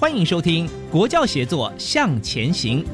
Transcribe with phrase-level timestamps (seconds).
[0.00, 2.84] 欢迎收听《国教协作向前行》。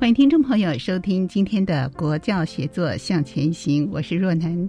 [0.00, 4.68] 欢迎听众朋友收听今天的《国教协作向前行》，我是若楠。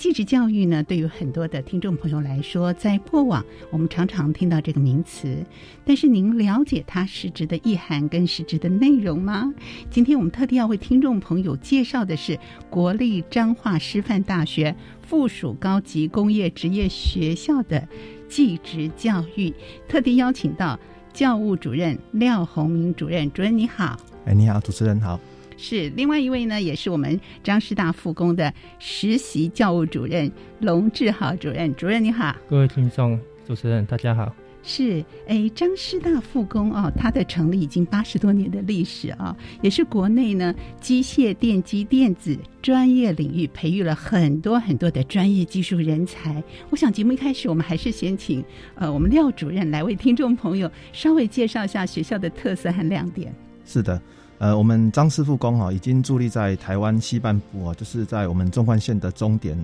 [0.00, 5.44] 继职教育呢，对于很多的听众朋友来说，在过往我们常常听到这个名词，
[5.84, 9.52] 但是您了解它实质的意涵跟实质的内容吗？
[9.90, 12.38] 今天我们特地要为听众朋友介绍的是
[12.70, 14.74] 国立彰化师范大学
[15.06, 17.86] 附属高级工业职业学校的
[18.26, 19.52] 继职教育，
[19.86, 20.80] 特地邀请到
[21.12, 24.00] 教务主任廖宏明主任，主任你好。
[24.24, 25.20] 哎，你好，主持人好。
[25.60, 31.72] 是另外一位呢，也是我们张师大附工的实习教务主任龙志豪主任。
[31.76, 34.34] 主任你好，各位听众、主持人大家好。
[34.62, 46.42] 是，哎，张师大附工哦，它的成立已经八十多年的历史啊，也是国内呢机械、电机、电子专业领域培育了很多很多的专业技术人才。
[46.70, 48.42] 我想节目一开始，我们还是先请
[48.74, 53.34] 呃我们廖主任来为听众朋友稍微介绍一下学校的特色和亮点。
[53.66, 54.00] 是的。
[54.40, 59.54] 呃，我们张师傅工哈，已经伫立在台湾西半部啊，就是在我们纵贯线的终点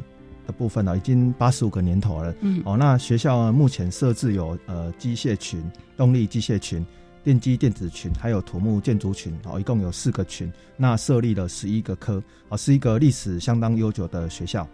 [0.46, 2.34] 的部分了，已经八十五个年头了。
[2.42, 5.64] 嗯，哦，那学校目前设置有呃机械群、
[5.96, 6.84] 动力机械群、
[7.24, 10.52] 电机电子群，还有土木建筑群，哦，一共有四个群。
[10.76, 14.68] 那设立了十一个科，啊，是一个历史相当悠久的学校。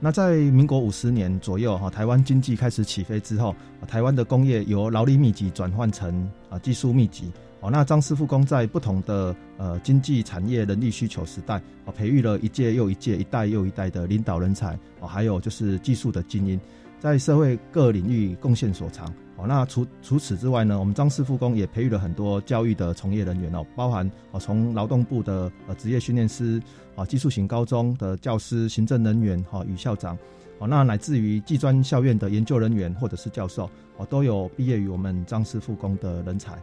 [0.00, 3.54] 那在民国五十年左右哈，台湾经济开始起飞之后，
[3.86, 7.30] 台湾的工业由劳力密集转换成啊技术密集。
[7.64, 16.60] 哦，那张师傅工在不同的呃经济产业人力需求时代，哦，培育了一届又一届、一代又一代的领导人才，哦，还有就是技术的精英，
[17.00, 19.10] 在社会各领域贡献所长。
[19.36, 26.60] 哦，那除除此之外呢，我们张师傅工也培育了很多教育的从业人员哦，包含哦从劳动部的呃职业训练师，
[26.94, 30.18] 啊技术型高中的教师、行政人员哈与校长，
[30.58, 36.58] 哦那乃至于技专校院的研究人员或者是教授，哦都有毕业于我们张师傅工的人才。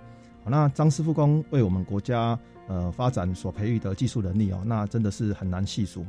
[0.50, 2.38] 那张师傅工为我们国家
[2.68, 6.06] 呃发展所培育的技术能力哦，那真的是很难细数。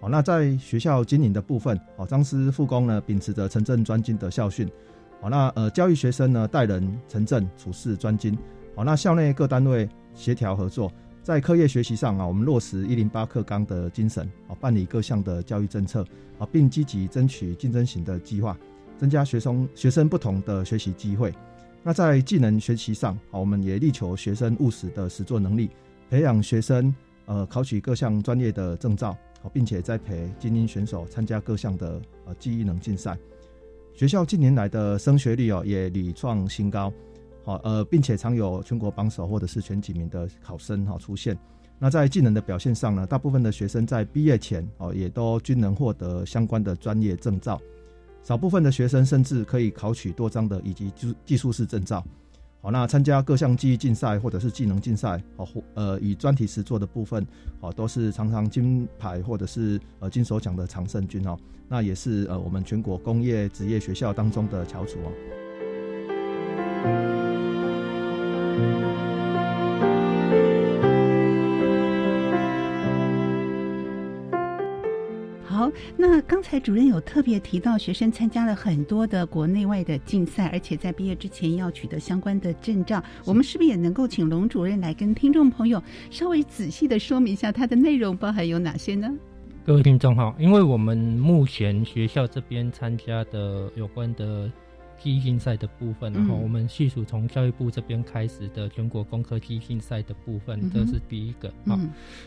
[0.00, 4.68] 哦，那在学校经营的部分，哦，张师傅工呢秉持着城镇专精的校训，
[5.20, 8.36] 哦，那呃教育学生呢待人城镇处事专精。
[8.74, 10.90] 哦，那校内各单位协调合作，
[11.22, 16.04] 在课业学习上啊，我们落实一零八课纲的精神，哦，办理各项的教育政策，
[16.38, 18.56] 啊，并积极争取竞争型的计划，
[18.98, 21.32] 增加学生学生不同的学习机会。
[21.84, 25.68] 那在技能学习上，好，我们也力求学生务实的实作能力，
[26.08, 26.94] 培养学生
[27.26, 33.18] 呃考取各项专业的证照，好，并且栽培精英选手参加各项的呃技能竞赛。
[33.94, 36.92] 学校近年来的升学率哦也屡创新高，
[37.44, 41.36] 好呃，并且常有全国榜首或者是前几名的考生哈出现。
[41.80, 47.60] 那在技能的表现上呢，大部分的学生在毕业前哦也都均能获得相关的专业证照。
[48.22, 52.04] 少部分的学生甚至可以考取多张的以及技技术式证照，
[52.60, 57.26] 好，那参加各项技艺竞赛或者是技能竞赛，好，呃，与专题实作的部分，
[57.60, 61.36] 好，都是常常金牌或者是呃金手奖的常胜军哦，
[61.68, 65.12] 那也是呃我们全国工业职业学校当中的翘楚哦。
[75.96, 83.02] 那刚才主任有特别提到，学生参加了很多的国内外的竞赛，而且在毕业之前要取得相关的证照。
[83.24, 89.08] 我们是不是也能够请龙主任来跟听众朋友稍微仔细的说明一下它的内容包含有哪些呢？
[89.64, 94.50] 各位听众好，因为我们目前学校这边参加的有关的
[95.02, 101.76] 记忆竞赛的部分，然后我们细数从教育部这边开始的全国工科记忆竞赛的部分，这是第一个啊。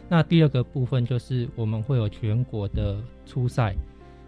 [0.10, 3.74] 那第二个部分就是我们会有全国的初赛、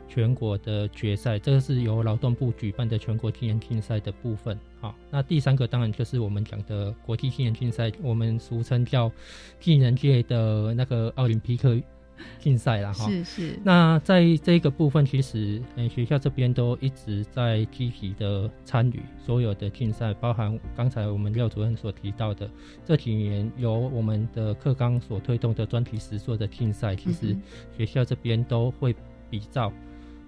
[0.07, 4.95] 全国的决赛，这个是由劳动部举办的全国青年竞赛的部分啊。
[5.11, 9.11] 那第三个当然就是我们讲的国际青年竞赛，我们俗称叫
[9.59, 11.77] 技能界的那个奥林匹克。
[12.39, 13.59] 竞赛了哈，是是。
[13.63, 22.49] 那在这个部分，其实呃学校这边都一直在积极的参与所有的竞赛，包含刚才我们廖主任所提到的
[22.85, 27.35] 这几年由我们的课纲所推动的专题实作的竞赛，其实
[27.77, 28.95] 学校这边都会
[29.29, 29.71] 比照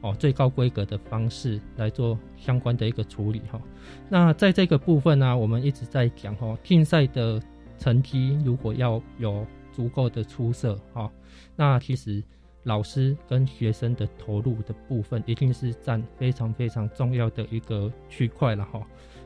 [0.02, 3.60] 哦最高规格的方式来做相关的一个处理哈。
[4.10, 7.42] 那在这个部分呢，我们一直在讲哦，竞赛的
[7.78, 11.10] 成绩如果要有足够的出色哈。
[11.60, 12.24] 那其实
[12.64, 18.82] 老师跟学生的投入的部分，一定是占非常非常重要的一个区块了哈。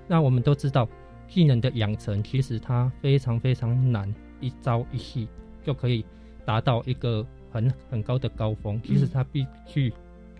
[0.07, 0.89] 那我们都知道，
[1.27, 5.27] 技能的养成其实它非常非常难，一朝一夕
[5.63, 6.03] 就可以
[6.43, 8.81] 达到一个很很高的高峰。
[8.83, 9.93] 其实它必须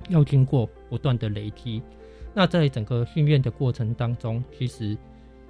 [0.09, 1.79] 要经过不断的累积。
[2.33, 4.97] 那在整个训练的过程当中，其实，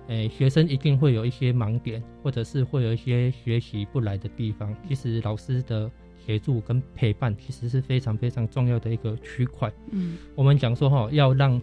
[0.10, 4.76] 诶，学生一定会有一些盲点，或者是会有一些学习不来的地方。
[4.86, 5.90] 其实老师的
[6.26, 9.72] 协助跟陪伴其实是非常非常重要的一个区块。
[9.92, 11.62] 嗯，我们讲说哈，要让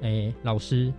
[0.00, 0.92] 诶老师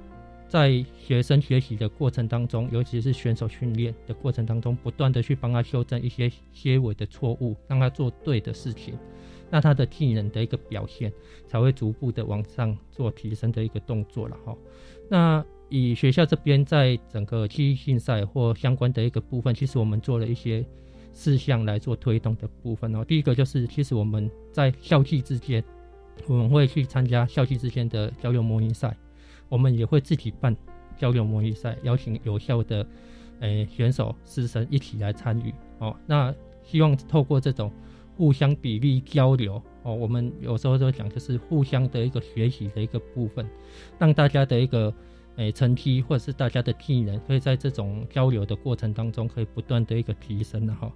[0.47, 8.97] 在学生学习的过程当中，尤其是选手训练的过程当中，不断的去帮他修正一些些微的错误，让他做对的事情，
[9.49, 11.11] 那他的技能的一个表现
[11.47, 14.55] 才会逐步的往上做提升的一个动作了哈。
[15.09, 20.65] 那以学校这边在整个记忆竞赛或相关的一个部分，其实我们做了一些。
[21.13, 25.63] 事项来做推动的部分哦，第一个就是，其实我们在校际之间，
[26.27, 28.95] 我们会去参加校际之间的交流模拟赛，
[29.49, 30.55] 我们也会自己办
[30.97, 32.85] 交流模拟赛，邀请有效的
[33.41, 35.95] 诶选手师生一起来参与哦。
[36.07, 37.71] 那希望透过这种
[38.15, 43.45] 互相砥砺交流哦，我们有时候都讲就是互相的一个学习的一个部分，
[43.99, 44.93] 让大家的一个。
[45.41, 50.91] 诶，成绩或者是大家的技能，可以在这种交流的过程当中，可以不断的一个提升的哈。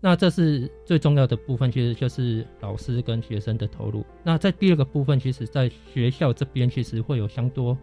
[0.00, 4.04] 那这是最重要的部分，其实就是老师跟学生的投入。
[4.24, 7.78] 那在第二个部分，其实在学校这边，其实会有相多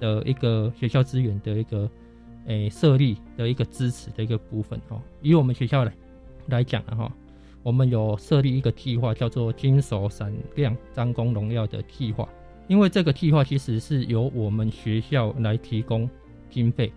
[0.00, 1.88] 的一个学校资源的一个
[2.46, 5.00] 诶设立的一个支持的一个部分哈。
[5.22, 5.92] 以我们学校来
[6.48, 7.12] 来讲的哈，
[7.62, 12.28] 我们有设立一个计划，叫做“金手闪亮张弓荣耀”的计划。
[12.66, 16.08] 因为这个计划其实是由我们学校来提供
[16.48, 16.90] 经费，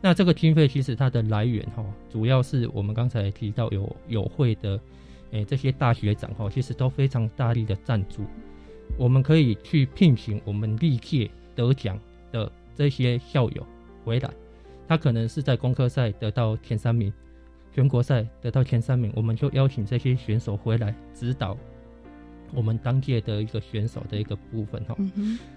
[0.00, 4.80] 那这个经费其实它的来源哈，主要是我们刚才提到有有会的，
[5.32, 8.22] 诶这些大学长哈，其实都非常大力的赞助，
[8.98, 11.98] 我们可以去聘请我们历届得奖
[12.32, 13.66] 的这些校友
[14.04, 14.30] 回来，
[14.88, 17.12] 他可能是在工科赛得到前三名，
[17.74, 21.56] 全国赛得到前三名，我们就邀请这些选手回来指导。
[22.52, 24.96] 我们当届的一个选手的一个部分哈，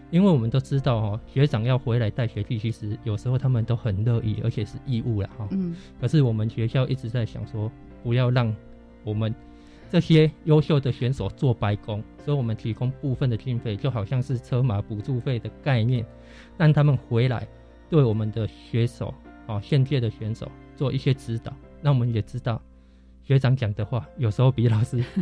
[0.09, 5.47] 因为我们都知道哈，学长要回来带学弟，其实有时候他们都很乐意，而且是义务了哈。
[5.51, 5.75] 嗯。
[5.99, 7.71] 可是我们学校一直在想说，
[8.03, 8.55] 不要让
[9.03, 9.33] 我们
[9.91, 16.05] 这些优秀的选手做白工，所以我们提供部分的经费，就好像是车马补助费的概念，
[16.57, 17.47] 让他们回来
[17.89, 19.13] 对我们的选手
[19.45, 21.53] 啊，现届的选手做一些指导。
[21.81, 22.61] 那我们也知道，
[23.27, 25.03] 学长讲的话有时候比老师。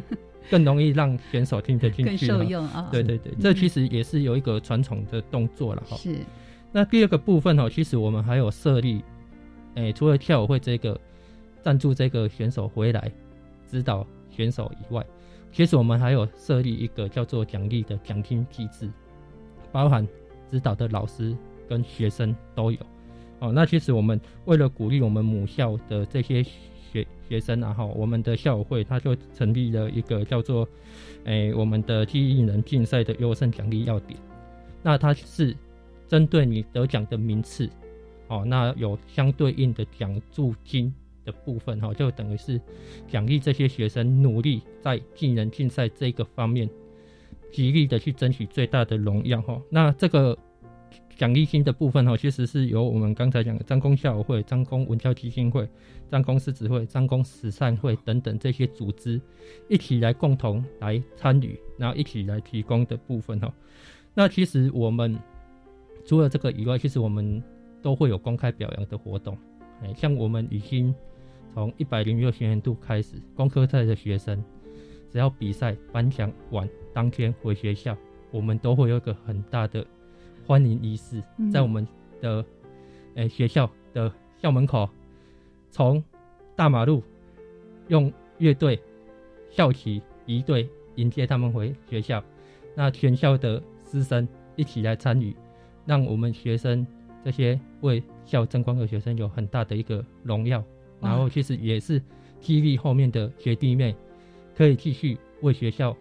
[0.47, 2.87] 更容易让选手听得进去，更受用啊！
[2.91, 5.97] 对对对，这其实也是有一个传统的动作了哈。
[5.97, 6.19] 是。
[6.71, 9.03] 那第二个部分哈，其实我们还有设立，
[9.73, 11.01] 诶，除了跳舞会这个
[11.63, 13.11] 赞助这个选手回来
[13.67, 15.03] 指导选手以外，
[15.51, 18.87] 其实我们还有设立一个叫做奖励的奖金机制，
[19.71, 20.07] 包含
[20.51, 21.35] 指导的老师
[21.67, 22.77] 跟学生都有。
[23.39, 26.45] 哦，那其实我们为了鼓励我们母校的这些。
[27.27, 30.67] 学生啊，哈，我们的校友会他就成立了一个叫做，
[31.25, 34.19] 诶，我们的记忆人竞赛的优胜奖励要点。
[34.83, 35.55] 那它是
[36.07, 37.67] 针对你得奖的名次，
[38.27, 42.61] 哦，那有相对应的奖助金的部分，哈，就等于是
[43.07, 46.69] 奖励这些学生努力在技能竞赛这个方面，
[47.51, 49.59] 极力的去争取最大的荣耀，哈。
[49.71, 50.37] 那这个
[51.17, 55.67] 奖励金的部分哈，其实是由我们刚才讲的张公校友会、张公文教基金会、
[56.09, 59.19] 张公狮子会、张公慈善会等等这些组织
[59.67, 63.53] 一起来共同来参与，然后一起来提供的部分哈。
[64.13, 65.17] 那其实我们
[66.05, 67.41] 除了这个以外，其实我们
[67.81, 69.37] 都会有公开表扬的活动。
[69.81, 70.93] 哎，像我们已经
[71.53, 74.41] 从一百零六学年度开始，工科赛的学生
[75.11, 77.97] 只要比赛颁奖完当天回学校，
[78.31, 79.85] 我们都会有一个很大的。
[80.45, 81.87] 欢迎仪式在我们
[82.21, 82.45] 的
[83.15, 84.87] 诶学校的校门口，
[85.75, 86.01] 从
[86.55, 87.03] 大马路
[87.89, 88.81] 用乐队、
[89.49, 92.23] 校旗、仪队迎接他们回学校。
[92.75, 95.35] 那全校的师生一起来参与，
[95.85, 96.87] 让我们学生
[97.25, 100.63] 这些为校争光的学生有很大的一个荣耀。
[101.01, 102.01] 然后其实也是
[102.39, 103.93] 激励后面的学弟妹
[104.55, 105.93] 可以继续为学校。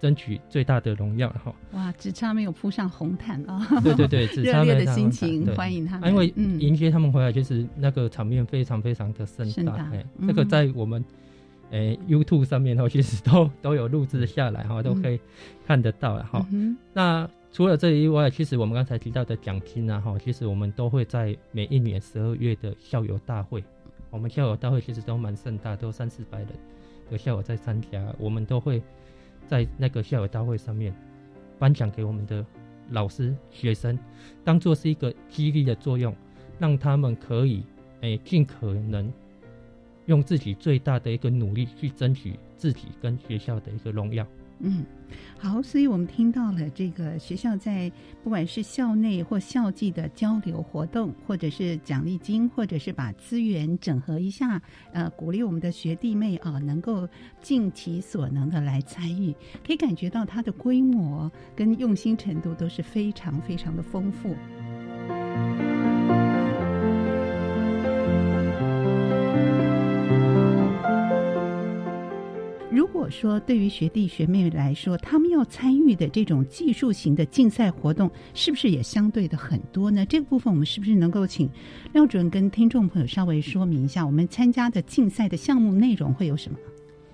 [0.00, 1.54] 争取最大的荣耀哈！
[1.72, 3.66] 哇，只差没有铺上红毯啊！
[3.84, 6.28] 对 对 对，热烈的心情欢迎他们，因为
[6.58, 9.74] 迎接他们回来，就是那个场面非常非常的盛大。
[9.92, 11.04] 哎，这个在我们
[11.70, 15.20] 诶 YouTube 上面哈， 其实都都有录制下来哈，都可以
[15.66, 16.46] 看得到了哈。
[16.94, 23.62] 那除了这以外，其实我们刚才提到的奖金啊哈，其实我们都会在每一年十二月的校友大会，
[24.08, 26.48] 我们校友大会其实都蛮盛大，都三四百人
[27.10, 28.82] 有校友在参加，我们都会。
[29.50, 30.94] 在那个校友大会上面，
[31.58, 32.46] 颁奖给我们的
[32.90, 33.98] 老师、学生，
[34.44, 36.14] 当做是一个激励的作用，
[36.60, 37.64] 让他们可以
[38.02, 39.12] 诶尽可能
[40.06, 44.24] 用自己最大的一个努力去争取自己跟学校的一个荣耀。
[44.60, 44.86] 嗯，
[45.38, 47.90] 好，所以我们听到了这个学校在
[48.22, 54.60] 不管是校内或校际的交流活动，或者是奖励金，或者是把资源整合一下，
[54.92, 57.08] 呃，鼓励我们的学弟妹啊，能够
[57.40, 59.32] 尽其所能的来参与，
[59.66, 64.36] 可以感觉到它的规模跟用心程度都是非常非常的丰富。
[72.72, 80.06] 如果说对于学弟学妹来说，他们要参与的这种技术型的竞赛活动，是不是也相对的很多呢？
[80.06, 81.50] 这个部分我们是不是能够请
[81.92, 86.58] 廖主任跟听众朋友稍微说明一下，我们参加的竞赛的项目内容会有什么？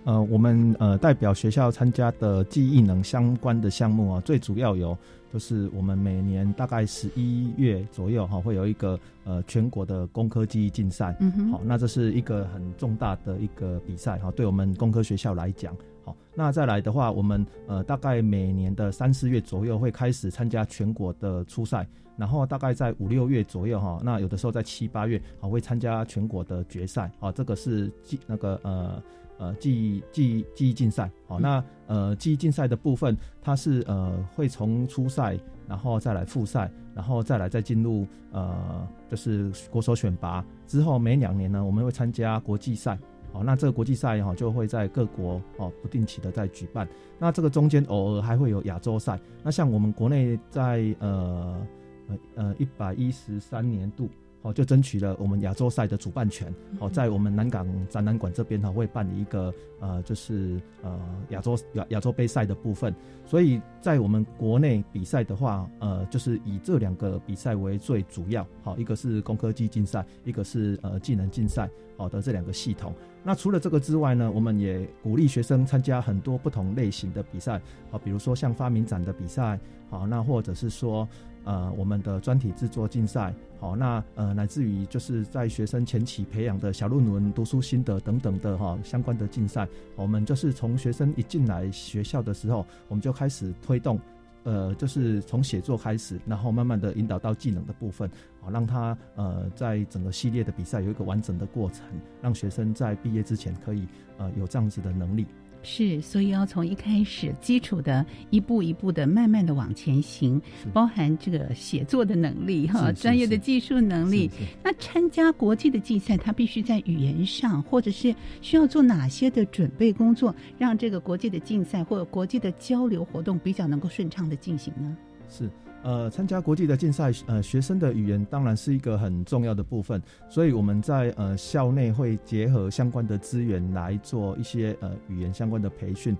[0.07, 4.97] 呃，我们呃代表学校参加的记忆能相关的项目啊，最主要有。
[5.33, 11.15] 就是我们每年大概十一月左右哈，会有一个呃全国的工科技艺竞赛，
[11.51, 21.87] 好，那这是一个很重大的一个比赛哈，对我们工科学校来讲，好，那再来的话，我们呃大概每年的三四月左右会开始参加全国的初赛，
[22.17, 29.03] 然后大概在五六月左右哈，那有的时候在七八月啊会参加全国的决赛，啊，这个是记那个呃。
[29.38, 35.38] 呃，记忆记忆记忆竞赛，好，那呃记忆竞赛的部分，它是呃会从初赛，
[35.69, 42.99] 然后再来复赛，然后再来再进入呃就是国手选拔之后，每两年呢，我们会参加国际赛，
[43.33, 46.88] 好，那这个国际赛哈就会在各国哦不定期的在举办，
[47.19, 51.66] 那这个中间偶尔还会有亚洲赛，那像我们国内在呃
[52.09, 54.09] 呃呃一百一十三年度。
[54.47, 56.55] 哦，就争取了我们亚洲赛的主办权。
[56.79, 61.00] 哦，在我们南港展览馆这边哈，会办理一个呃，就是呃
[61.31, 62.95] 亚洲亚亚洲杯赛的部分。
[63.25, 68.47] 所以在我们国内比赛的话，呃，就是以这两个比赛为最主要。
[68.62, 71.69] 好，一个是工科技竞赛，一个是呃技能竞赛。
[71.97, 72.95] 好的，这两个系统。
[73.25, 77.61] 那除了这个之外呢，我们也鼓励学生参加很多不同类型的比赛。
[77.91, 79.59] 好，比如说像发明展的比赛。
[79.91, 81.09] 好，那或者是说。
[81.47, 93.97] 呃，我们的专题制作竞赛，好，那呃，乃至于就是在学生前期培养的小论文、读书心得等等的哈相关的竞赛，我们就是从学生一进来学校的时候，我们就开始推动，
[94.43, 98.11] 呃，就是从写作开始，然后慢慢的引导到技能的部分，
[98.41, 101.81] 好，让他呃在整个系列的比赛有一个完整的过程，
[102.21, 103.87] 让学生在毕业之前可以
[104.19, 105.25] 呃有这样子的能力。
[105.68, 110.40] 是，所以要从一开始基础的一步一步的慢慢的往前行，
[110.73, 114.30] 包含这个写作的能力哈，专业的技术能力。
[114.62, 124.96] 那参加国际的竞赛，他必须在语言上，或者是需要做哪些的准备工作，让这个国际的竞赛或者国际的交流活动比较能够顺畅的进行呢？
[125.28, 125.50] 是。
[125.87, 136.16] 呃，参加国际的竞赛，呃，学生的语言当然是一个很重要的部分，所以我们在呃校内会结合相关的资源来做一些呃语言相关的培训。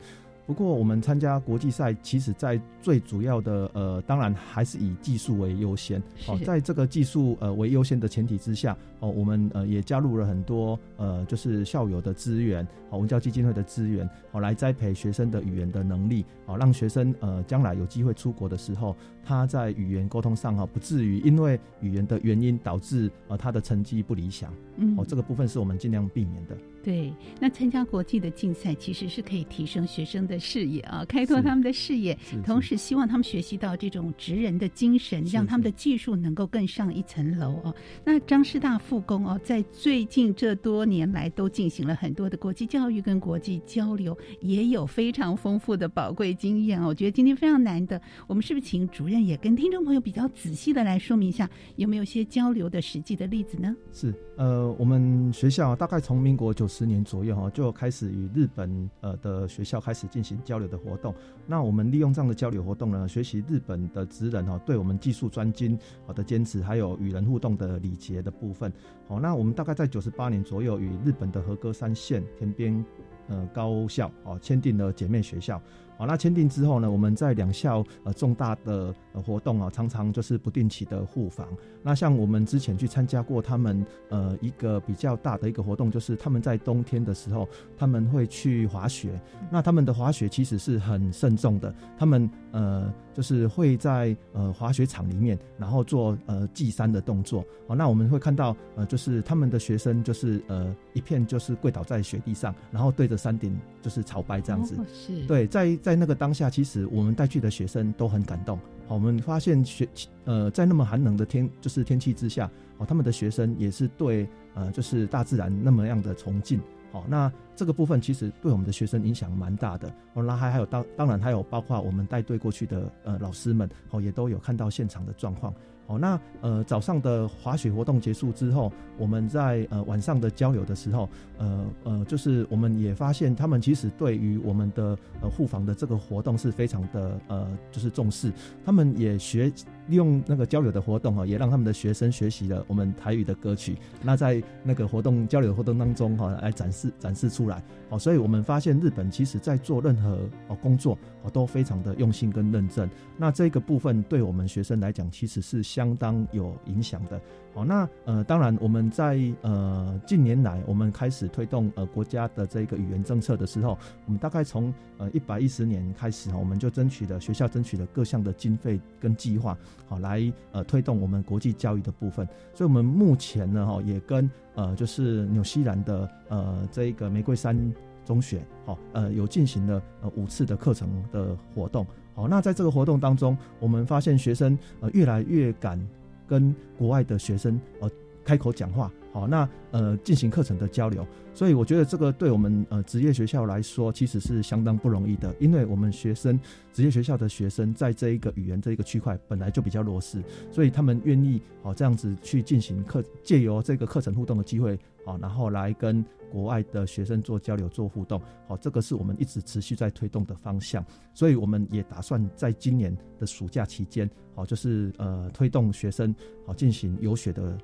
[0.47, 6.01] 不过我们参加国际赛，其实在最主要的呃，当然还是以技术为优先。
[6.17, 24.55] 是在这个技术呃为优先的前提之下，哦，我们呃也加入了很多呃就是校友的资源，好文教基金会的资源，好来栽培学生的语言的能力，好让学生呃将来有机会出国的时候，他在语言沟通上哈不至于因为语言的原因导致呃他的成绩不理想。
[24.77, 26.57] 嗯哦，这个部分是我们尽量避免的。
[26.87, 37.75] 对，那参加国际的竞赛其实是可以提升学生的视野啊，开拓他们的视野，同时希望他们学习到这种职人的精神，让他们的技术能够更上一层楼哦。
[38.05, 46.87] 那张师大附工哦，在最近这多年来都进行了很多的国际教育跟国际交流，也有非常丰富的宝贵经验哦。
[46.87, 53.75] 我觉得今天非常难得，我们是不是请主任也跟听众朋友比较仔细的来说明一下，有没有一些交流的实际的例子呢？
[53.93, 61.15] 是，呃，我们学校大概从民国九十十年左右哈，就开始与日本呃的学校开始进行交流的活动。
[61.47, 68.71] 那我们利用这样的交流活动呢，学习日本的职人哈对我们技术专精好的坚持，还有与人互动的礼节的部分。
[69.09, 72.85] 好，那我们大概在九十八年左右与日本的和歌山县田边
[73.29, 75.59] 呃高校哦签订了姐妹学校。
[75.97, 81.49] 好，那签订之后呢，我们在两校呃重大的呃活动啊，常常就是不定期的互访。
[81.83, 87.49] 那像我们之前去参加过他们呃一个比较大的一个活动，就是他们在冬天的时候
[87.79, 89.19] 他们会去滑雪。
[89.51, 97.43] 那他们的滑雪其实是很慎重的，他们呃就是会在呃滑雪场里面，然后做呃祭山的动作。
[97.67, 103.57] 好，那我们会看到呃就是他们的学生就是呃一片就是跪倒在雪地上，然后对着山顶
[103.87, 104.75] 就是朝拜这样子。
[104.75, 108.59] 哦、是对，在在那个当下，其实我们带去的学生都很感动。
[108.89, 109.89] 好，我们发现学
[110.25, 116.61] 呃，在那么寒冷的天，就是天气之下，哦，他们的学生也是对呃，就是大自然那么样的崇敬。
[116.91, 119.89] 好，那这个部分其实对我们的学生影响蛮大的。
[120.15, 125.55] 哦，那还还有当当然还有包括我们带队过去的呃老师们，哦，也都有看到现场的状况。
[125.87, 138.33] 好，那呃早上的滑雪活动结束之后，我们在呃晚上的交流的时候，呃呃，就是我们也发现他们其实对于我们的呃护防的这个活动是非常的呃就是重视，
[138.65, 139.53] 他们也学
[139.89, 143.77] 利用那个交流的活动哈，也让他们的学生学习了我们台语的歌曲。
[144.03, 147.63] 那在那个活动交流活动当中哈，来展示展示出来。
[147.91, 152.91] 哦，所以我们发现日本其实在做任何哦工作哦都非常的用心跟认真。
[153.17, 157.21] 那这个部分对我们学生来讲，其实是相当有影响的。
[157.57, 169.57] 好，那呃，当然我们在呃近年来，我们开始推动呃国家的这个语言政策的时候，我们大概从呃一百一十年开始哈，我们就争取了学校争取了各项的经费跟计划，
[169.89, 172.29] 好来呃推动我们国际教育的部分。
[172.53, 177.59] 所以，我们目前呢哈也跟呃就是纽西兰的呃这个玫瑰山
[178.05, 181.87] 中学，好呃有进行了呃五次的课程的活动。
[182.15, 185.81] 好，那在这个活动当中，我们发现学生呃越来越敢。
[186.29, 187.91] 跟国外的学生呃
[188.27, 196.39] 开口讲话，好，那呃进行课程的交流，所以我觉得这个对我们呃职业学校来说，其实是相当不容易的，因为我们学生
[196.73, 210.85] 职业学校的学生在这一个语言这一个区块本来就比较弱势，所以他们愿意好这样子去进行课，借由这个课程互动的机会，好，然后来跟国外的学生做交流做互动，好，这个是我们一直持续在推动的方向，
[211.15, 216.13] 所以我们也打算在今年的暑假期间，好，就是呃推动学生
[216.45, 217.57] 好进行游学的。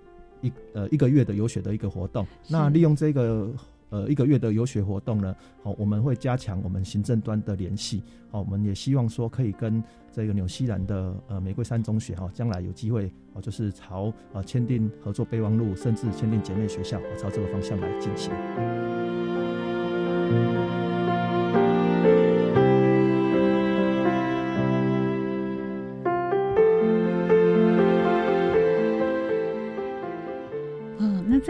[0.42, 3.50] 一呃一个月的游学的一个活动，那利用这个
[3.88, 18.32] 呃一个月的游学活动呢，好，我们会加强我们行政端的联系，好，我们也希望说可以跟这个纽西兰的呃玫瑰山中学哈，将来有机会哦，就是朝呃签订合作备忘录，甚至签订姐妹学校，朝这个方向来进行。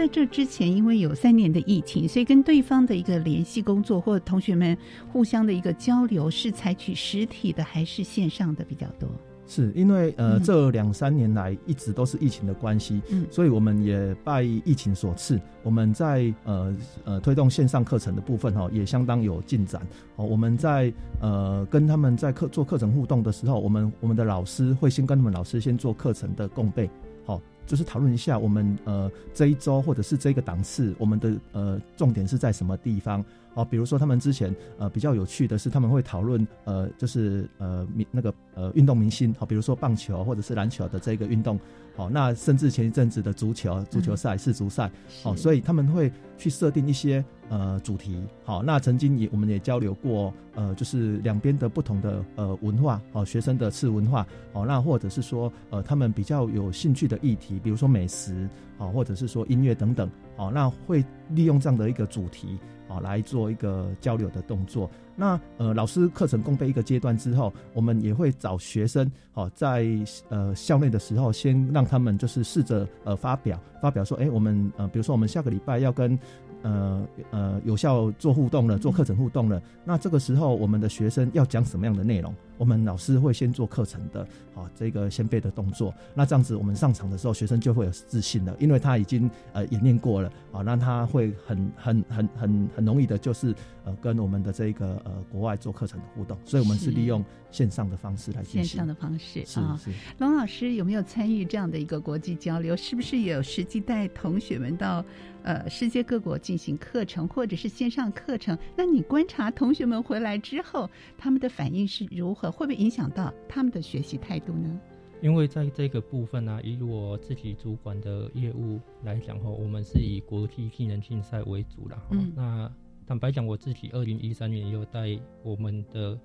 [0.03, 4.77] 在这之前，因为有三年的疫情，所以跟对方的一个联系工作，或者同学们
[5.13, 9.09] 互相的一个交流，是采取实体的还是线上的比较多？
[9.47, 19.81] 是因为呃，这两三年来一直都是疫情的关系，嗯，所以我们也拜疫情所赐，我们在呃呃推动线上课程的部分哈，也相当有进展。
[20.17, 26.89] 哦，我们在呃跟他们在课做课程互动的时候，我们我们的老师会先跟他们老师先做课程的共备，
[27.25, 27.41] 好。
[27.65, 33.23] 就是讨论一下我们呃这一周或者是这个档次，我们的呃重点是在什么地方？
[33.55, 41.59] 哦，比如说他们之前呃比较有趣的是，他们会讨论呃就是呃明那个呃运动明星，好，比如说棒球或者是篮球的这个运动，
[41.95, 62.57] 好，那甚至前一阵子的足球足球赛世足赛，好，所以他们会去设定一些呃主题，好，那曾经也我们也交流过，呃，就是两边的不同的呃文化，哦，学生的次文化，哦，那或者是说呃他们比较有兴趣的议题，比如说美食，哦，或者是说音乐等等，哦，那会利用这样的一个主题。
[62.93, 64.89] 啊，来做一个交流的动作。
[65.15, 69.85] 那呃，老师课程共备一个阶段之后，我们也会找学生，好，在
[70.29, 76.17] 呃校内的时候，先让他们就是试着呃发表，发表说，哎，我们呃，比如说我们下个礼拜要跟。
[76.65, 79.61] 呃呃，有效做互动了，做课程互动了。
[79.83, 82.33] 那这个时候，我们的学生要讲什么样的内容？
[82.57, 85.93] 我们老师会先做课程的，好，这个先背的动作。
[86.13, 93.53] 那这样子，我们上场的时候，学生就会有自信了，因为他已经呃演练过了，啊，那他会很很很很很容易的，就是
[93.85, 96.37] 呃跟我们的这个呃国外做课程的互动。
[96.45, 98.65] 所以，我们是利用线上的方式来进行。
[98.65, 99.79] 线上的方式啊，
[100.19, 102.75] 龙老师有没有参与这样的一个国际交流？
[102.75, 105.03] 是不是也有实际带同学们到？
[105.43, 112.51] 呃，世界各国进行课程或者是线上课程，那你观察同学们回来之后，他们的反应是如何？
[112.51, 114.79] 会不会影响到他们的学习态度呢？
[115.21, 122.01] 因为在这个部分呢，以我自己主管的业务来讲哈，我们是以国际技能竞赛为主啦。
[122.11, 122.71] 嗯，那
[123.07, 126.19] 坦白讲，我自己二零一三年有带我们的。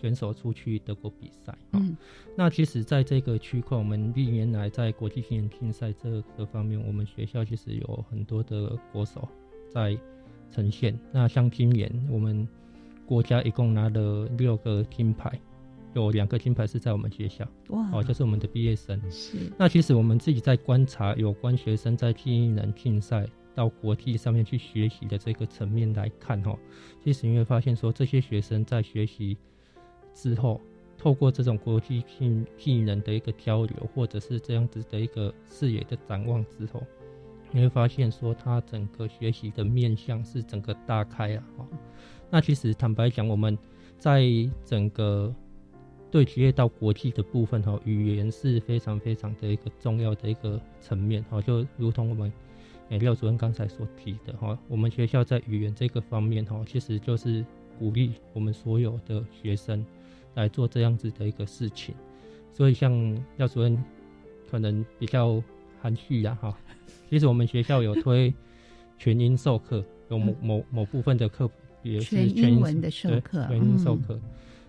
[0.00, 1.96] 选手出去德国比赛，嗯，
[2.36, 9.28] 那其实在这个区块，我们历年来在国际性竞赛这个方面，我们学校其实有很多的国手
[9.68, 9.98] 在
[10.52, 10.96] 呈现。
[11.10, 12.46] 那像今年我们
[13.06, 15.36] 国家一共拿了六个金牌，
[16.02, 19.00] 有两个金牌是在我们学校，哇，哦，就是我们的毕业生。
[19.10, 19.36] 是。
[19.58, 26.58] 那其实我们自己在观察有关学生在技能竞赛到国际上面去学习的这个层面来看，哈，
[27.02, 29.36] 其实你会发现说这些学生在学习。
[30.14, 30.60] 之后，
[30.96, 36.82] 透过这种国际性技能的一个交流，或者是这样子的一个视野的展望之后，
[37.52, 41.44] 你会发现说，他整个学习的面向是整个大开啊。
[42.30, 43.56] 那其实坦白讲，我们
[43.96, 44.24] 在
[44.64, 45.32] 整个
[46.10, 51.40] 对职业到国际的部分哈，语言是非常非常的一个重要的一个层面哈。
[51.42, 52.32] 就如同我们
[52.88, 57.44] 诶廖主任刚才所提的哈，我们学校在语言这个方面哈，其实就是
[57.78, 59.84] 鼓励我们所有的学生。
[60.34, 61.92] 来做这样子的一个事情，
[62.52, 62.92] 所以像
[63.38, 63.76] 廖主任
[64.48, 65.42] 可能比较
[65.82, 66.56] 含蓄呀，哈。
[67.10, 68.32] 其实我们学校有推
[68.98, 71.50] 全英授课，有某某某部分的课
[71.82, 74.20] 也是全英文的授课，全英授课。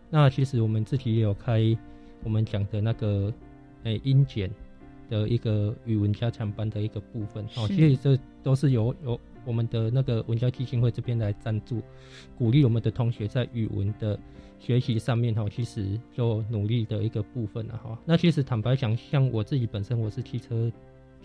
[0.09, 1.75] 那其实我们自己也有开
[2.23, 3.33] 我们讲的那个
[3.83, 4.49] 诶英检
[5.09, 11.81] 的一个语文加强班的一个部分，哦，其实这都是由由我们的那个文教基金会这边来赞助，
[12.37, 14.19] 鼓励我们的同学在语文的。
[14.61, 17.97] 学习上面哈，其实就努力的一个部分了哈。
[18.03, 20.69] 那其实坦白讲，像我自己本身我是汽车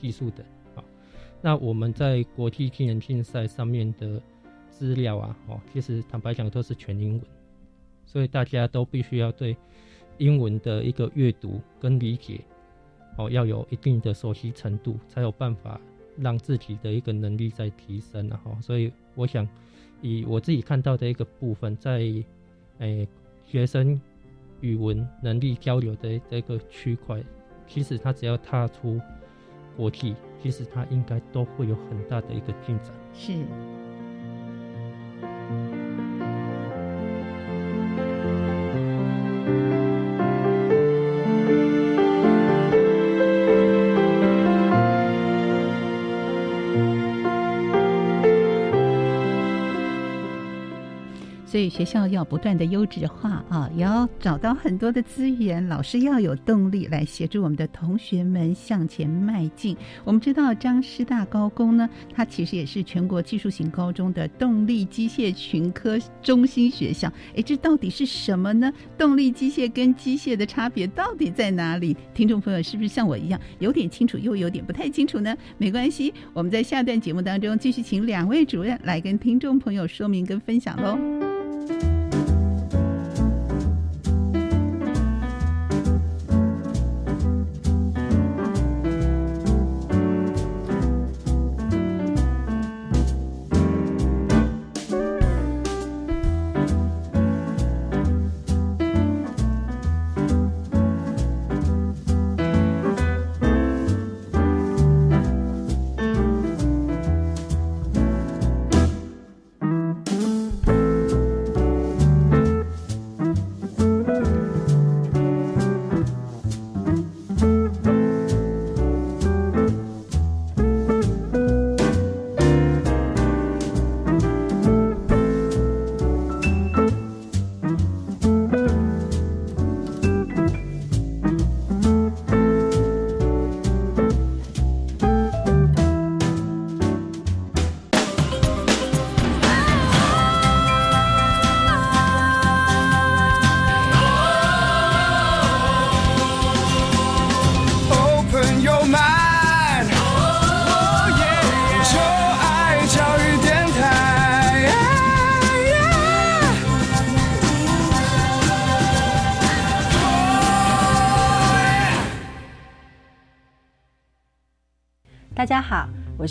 [0.00, 0.44] 技术的
[0.76, 0.84] 啊，
[1.42, 4.22] 那我们在国际技能竞赛上面的
[4.70, 7.22] 资料啊，哦，其实坦白讲都是全英文，
[8.06, 9.56] 所以大家都必须要对
[10.18, 12.40] 英文的一个阅读跟理解
[13.16, 15.80] 哦，要有一定的熟悉程度，才有办法
[16.16, 18.56] 让自己的一个能力在提升了哈。
[18.60, 19.48] 所以我想
[20.02, 22.00] 以我自己看到的一个部分，在
[22.78, 23.08] 诶。
[23.46, 24.00] 学生
[24.62, 27.22] 语文能力交流的这个区块，
[27.66, 28.98] 其实他只要踏出
[29.76, 32.90] 国际，其实他应该都会有很大的一个进展。
[33.12, 33.44] 是。
[39.44, 39.73] Bye.
[51.54, 59.76] 所以学校要不断的优质化啊，要找到很多的资源，老师要有动力来协助我们的同学们向前迈进。
[60.02, 67.06] 我们知道张师大高工呢，它其实也是全国技术型高中的动力机械群科中心学校。
[67.36, 68.72] 哎，这到底是什么呢？
[68.98, 71.96] 动力机械跟机械的差别到底在哪里？
[72.12, 75.32] 听众朋友是不是像我一样有点清楚，又有点不太清楚呢？
[75.56, 81.23] 没关系，我们在下段节目当中继续请两位主任来跟听众朋友说明跟分享喽。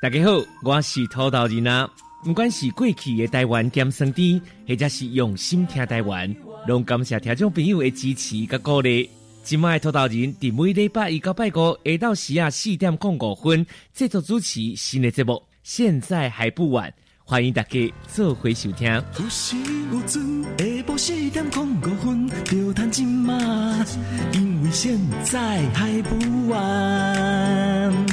[0.00, 1.90] 大家好，我是土豆人啊。
[2.24, 6.32] 不管是过去的台湾咸生甜，或者是用心听台湾，
[6.68, 9.10] 拢感谢听众朋友的支持甲鼓励。
[9.42, 18.88] 今麦土豆人伫每礼拜一到拜五下昼时啊四点零五分制作主持新的节目，现在还不晚，欢迎大家做回收听。
[19.18, 19.56] 有时
[19.92, 23.84] 有准，下晡四点零五分就谈今嘛，
[24.32, 28.06] 因为现在还不晚。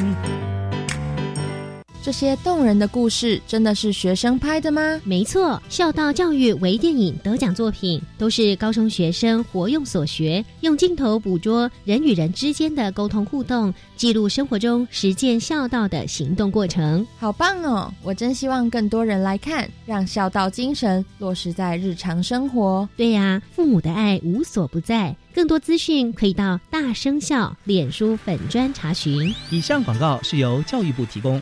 [2.05, 5.01] 这些动人的故事真的是学生拍的吗？
[5.03, 17.07] 没错，孝道教育微电影得奖作品都是高中学生活用所学，用镜头捕捉人与人之间的沟通互动，记录生活中实践孝道的行动过程。
[17.17, 17.91] 好棒哦！
[18.03, 22.87] 我真希望更多人来看，让孝道精神落实在日常生活。
[22.95, 25.15] 对呀，父母的爱无所不在。
[25.33, 29.33] 更多资讯可以到大生孝脸书粉专查询。
[29.49, 31.41] 以上广告是由教育部提供。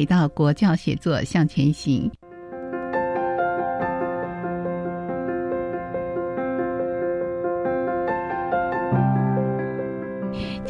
[0.00, 2.10] 回到国教写作向前行。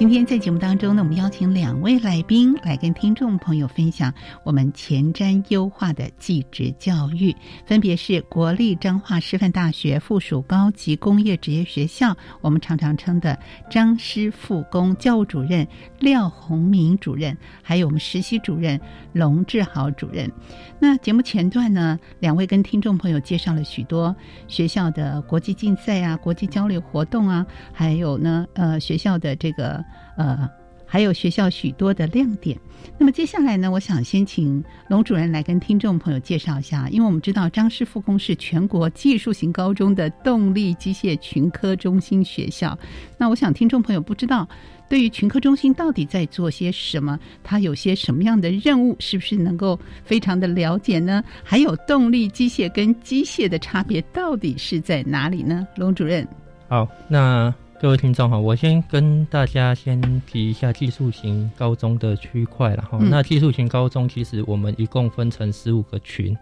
[0.00, 4.10] 今天在节目当中呢，我们邀请两位来宾来跟听众朋友分享
[4.44, 7.36] 我们前瞻优化的技职教育，
[7.66, 13.38] 分别是国立彰化师范大学附属高级工业职业学校，我们常常称的
[13.70, 18.80] 张师附工教务主任廖宏明主任，还有我们实习主任
[19.12, 20.32] 龙志豪主任。
[20.78, 24.16] 那节目前段呢，两位跟听众朋友介绍了许多
[24.48, 29.84] 学校的国际竞赛啊、国际交流活动啊，还有呢，呃，学校的这个。
[30.16, 30.48] 呃，
[30.86, 32.58] 还有学校许多的亮点。
[32.96, 42.78] 那么接下来呢，我想先请龙主任来跟听众朋友介绍一下，因为我们知道张师附工是全国技术型高中的动力机械群科中心学校。
[43.18, 44.48] 那我想听众朋友不知道，
[44.88, 51.22] 对于群科中心到底在做些什么，它有些什么样的任务，是不是能够非常的了解呢？
[51.44, 55.66] 还有动力机械跟机械的差别到底是在哪里呢？
[55.76, 56.26] 龙主任，
[56.66, 57.54] 好，那。
[57.80, 62.98] 各位听众好，我先跟大家先提一下技术型高中的区块了哈。
[63.00, 66.36] 那技术型高中其实我们一共分成十五个群，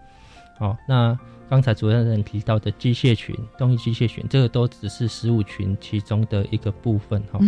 [0.58, 1.16] 好，那
[1.48, 7.38] 刚才主任人提到的机械群、动力机械群，这个都只是十五群其中的一个部分哈。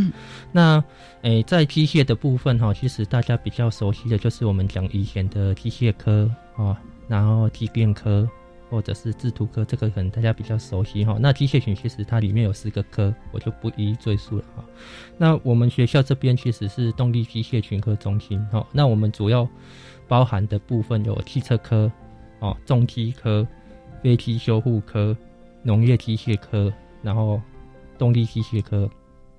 [0.52, 0.82] 那
[1.22, 8.28] 诶，在机械的部分哈，其实大家比较熟悉的就是我们讲以前的机械科啊，然后机电科。
[8.70, 11.18] 或者是制图科，这个可能大家比较熟悉哈。
[11.20, 14.64] 那机械群其实它里面有四个科，我就不一一赘述了哈。
[15.18, 18.64] 那我们学校这边其实是动力机械群科中心哈。
[18.70, 19.46] 那我们主要
[20.06, 21.90] 包含的部分有汽车科、
[22.38, 23.44] 哦重机科、
[24.02, 25.16] 飞机修护科、
[25.64, 27.42] 农业机械科，然后
[27.98, 28.88] 动力机械科、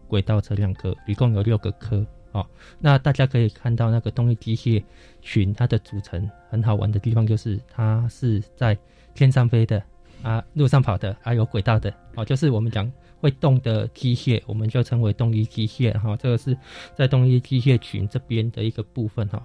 [0.09, 2.05] 轨道车辆科，一共有六个科。
[2.33, 2.45] 哦，
[2.79, 4.83] 那大家可以看到那个动力机械
[5.21, 8.77] 群它的组成很好玩的地方就是它是在。
[9.13, 9.81] 天上飞的
[10.21, 16.15] 啊，路上跑的，还有轨道的，哦，就是我们讲会动的机械，我们就称为动力机械哈。
[16.15, 16.55] 这个是
[16.95, 19.43] 在动力机械群这边的一个部分哈。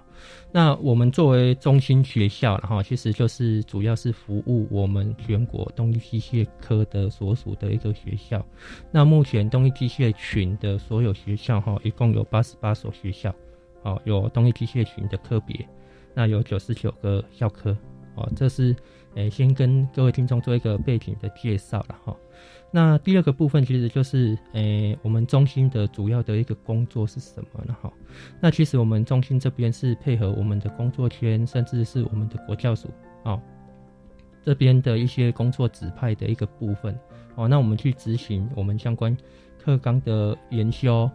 [0.51, 8.45] 那我们作为中心学校哈，其实就是主要是服务我们全国动力机械科的所属的一个学校。
[8.91, 13.33] 那目前动力机械群的所有学校哈，一共有八十八所学校，
[13.81, 15.67] 哦，有动力机械群的科别，
[16.13, 17.75] 那有九十九个校科，
[18.13, 18.75] 哦，这是。
[19.17, 22.15] 诶，先跟各位听众做一个背景的介绍了哈。
[22.69, 27.75] 那第二个部分其实就是，诶，我们中心的主要的一个工作是什么呢？
[27.81, 27.91] 哈，
[28.39, 32.89] 那其实我们中心这边是配合我们的工作圈，甚至是我们的国教署
[33.23, 33.41] 啊
[34.43, 36.97] 这边的一些工作指派的一个部分
[37.35, 39.17] 哦，那我们去执行我们相关
[39.57, 41.09] 课纲的研修。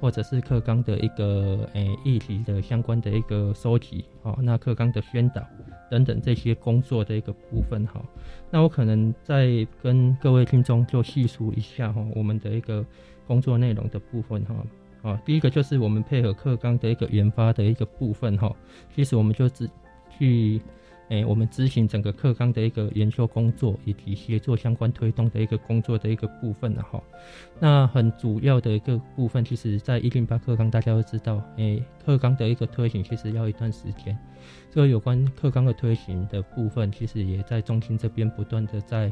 [0.00, 5.42] 或者是课纲的一个诶议题的相关的一个收集，哦，那课纲的宣导
[5.90, 8.02] 等等这些工作的一个部分，哈，
[8.50, 12.84] 那我可能再跟各位听众就细数一下哈，我们的一个
[13.26, 18.50] 工作内容的部分，哈，啊，第一个就是我们配合课纲的一个研发的一个部分，哈，
[18.94, 19.68] 其实我们就只
[20.18, 20.60] 去。
[21.10, 27.02] 诶，我们执行整个课纲的一个研究工作，以及协作相关推动的一个工作的一个部分了哈。
[27.58, 34.16] 那很主要的一个部分，其实在一零八课纲，大家都知道，诶，课纲的一个推行其实要一段时间。
[34.70, 39.10] 所以有关课纲的推行的部分，其实也在中心这边不断的在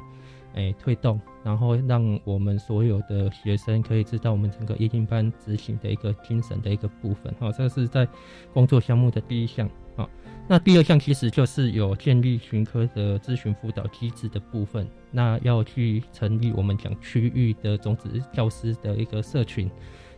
[0.54, 7.34] 诶推动，然后让我们所有的学生可以知道我们整个一零班执行的一个精神的一个部分。
[7.40, 8.06] 好，这个是在
[8.54, 10.08] 工作项目的第一项啊。
[10.50, 19.70] 那第二项其实就是有建立群科的咨询辅导机制的部分，那要去成立我们讲区域的种子教师的一个社群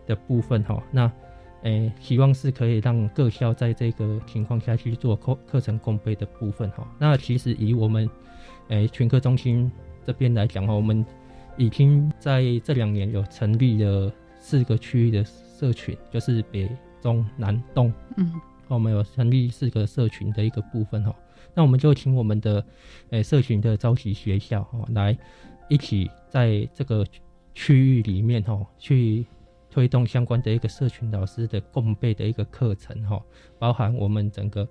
[0.06, 0.80] 的部分哈。
[0.92, 1.10] 那
[1.62, 6.86] 诶，希望是可以让各校在这个情况下去做课课程共备的部分哈。
[6.96, 8.08] 那其实以我们
[8.68, 9.70] 诶群科中心
[10.06, 11.04] 这边来讲哈，我们
[11.56, 16.70] 已经在这两年有成立了四个区域的社群，就是北
[17.02, 17.92] 中南东。
[18.16, 18.32] 嗯。
[18.74, 21.14] 我们有成立四个社群的一个部分哈，
[21.54, 22.64] 那我们就请我们的
[23.10, 25.16] 诶社群的召集学校哈来
[25.68, 27.06] 一起在这个
[27.54, 29.26] 区域里面哈去
[29.70, 33.22] 推动相关的一个社群老师的共备的一个课程哈，
[33.58, 34.66] 包含我们整个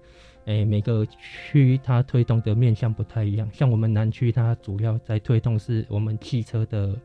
[0.45, 6.95] 诶每个区它推动的面向不太一样，像我们南区它主要在推动是我们汽车的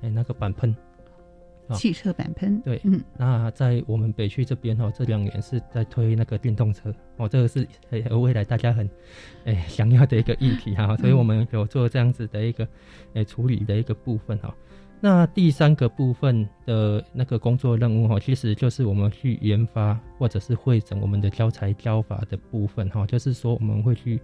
[0.00, 0.74] 诶那个板喷。
[1.72, 7.66] 汽车板喷对，嗯，那在我们北区这边哈，这两年是在推那个电动车哦，这个是
[8.10, 8.88] 未来大家很
[9.44, 12.68] 诶想要的一个议题哈，所以我们有做这样子的一个
[13.14, 14.54] 诶处理的一个部分哈。
[15.00, 24.20] 那第三个部分的那个工作任务哈，其实就是我们去研发或者是会整我们的教材教法的部分哈，就是说我们会去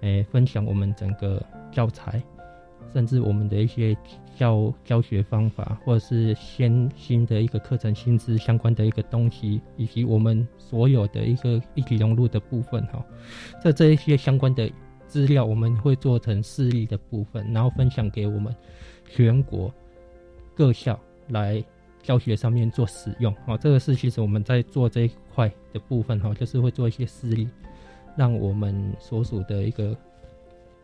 [0.00, 2.22] 诶分享我们整个教材。
[2.92, 3.96] 甚至我们的一些
[4.36, 13.04] 教教学方法，或者是先新的一个课程薪资相关的一个东西，以及我们所有的一个一体融入的部分哈，
[13.62, 14.70] 在这一些相关的
[15.06, 18.54] 资料，我们会做成示例的部分，然后分享给我们
[19.08, 19.72] 全国
[20.54, 21.62] 各校来
[22.02, 23.34] 教学上面做使用。
[23.46, 27.48] 好，这个是其实我们在做这一块的部分哈，就是会做一些示例，
[28.16, 29.96] 让我们所属的一个。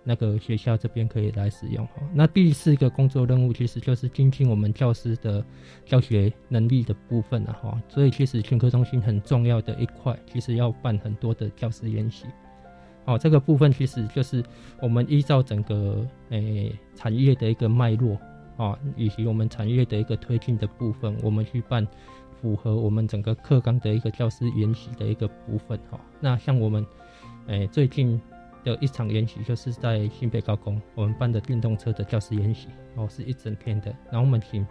[0.08, 2.00] 那个学校这边可以来使用哈。
[2.14, 5.44] 那第四个工作任务其实就是精进我们教师的
[5.84, 7.78] 教学能力的部分了哈。
[7.90, 12.24] 所以其实群科中心很重要的一块，其实要办很多的教师研习。
[13.04, 14.42] 好，这个部分其实就是
[14.80, 18.18] 我们依照整个诶产业的一个脉络
[18.56, 21.86] 啊，以及我们产业的一个推进的部分，我们去办
[22.40, 26.00] 符合我们整个课纲的一个教师研习的一个部分哈。
[26.18, 26.86] 那像我们
[27.48, 28.18] 诶最近。
[28.68, 33.94] 有一场研习，就是在新北高工，我们办的电动车的教师研习，哦，是一整天的。
[34.10, 34.66] 然后我们请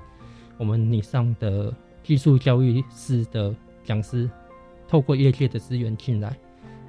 [0.57, 4.29] 我们以上的技术教育师的讲师，
[4.87, 6.37] 透过业界的资源进来，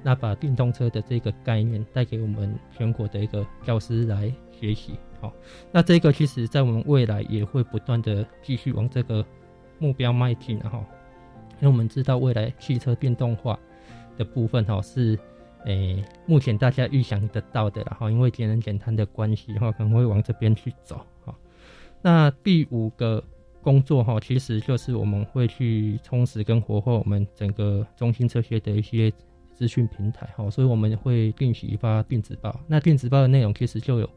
[0.03, 4.93] 那把电动车的这个概念带给我们全国的一个教师来学习。
[5.19, 5.33] 好，
[5.71, 9.25] 那这个其实在我们未来也会不断的继续往这个
[9.79, 10.83] 目标迈进，然后。
[11.61, 13.59] 因为我们知道未来汽车电动化
[14.17, 15.19] 的部分，哈是。
[15.65, 21.35] 诶，目前大家预想得到的，然后因为节能减碳的关系，哈，可能会往这边去走，哈。
[22.01, 23.21] 那第五个
[23.61, 29.11] 工作，哈，其实就是我们会去充实跟活化我们整个中心车学的一些
[29.53, 32.57] 资讯平台，哈，所以我们会定期发电子报。
[32.65, 34.09] 那电子报的内容其实就有，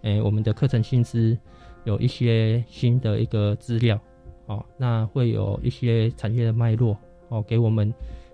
[0.00, 1.38] 诶，我们的课程薪资，
[1.84, 4.00] 有一些新的一个资料，
[4.46, 6.96] 哦，那会有一些产业的脉络，
[7.28, 7.92] 哦，给我们。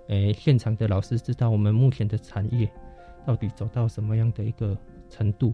[0.09, 2.71] 诶，现场的老师知道我们目前的产业
[3.27, 4.77] 到底走到什么样的一个
[5.09, 5.53] 程度？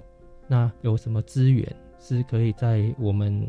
[0.49, 1.67] 那有什么资源
[1.99, 3.47] 是可以在我们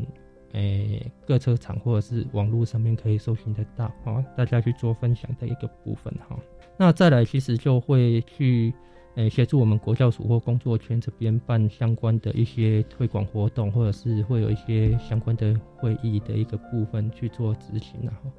[0.52, 3.92] 诶各车厂或者是网络上面可以搜寻得到？
[4.04, 6.38] 好，大家去做分享的一个部分哈。
[6.78, 8.72] 那再来，其实就会去
[9.16, 18.30] 诶协助我们国教署或工作圈这边办相关的一些推广活动，或者是会有一些相关的会议的一个部分去做执行然后。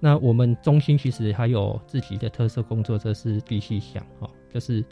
[0.00, 4.84] 那我们中心其实还有自己的特色工作，这是必须想哈，就是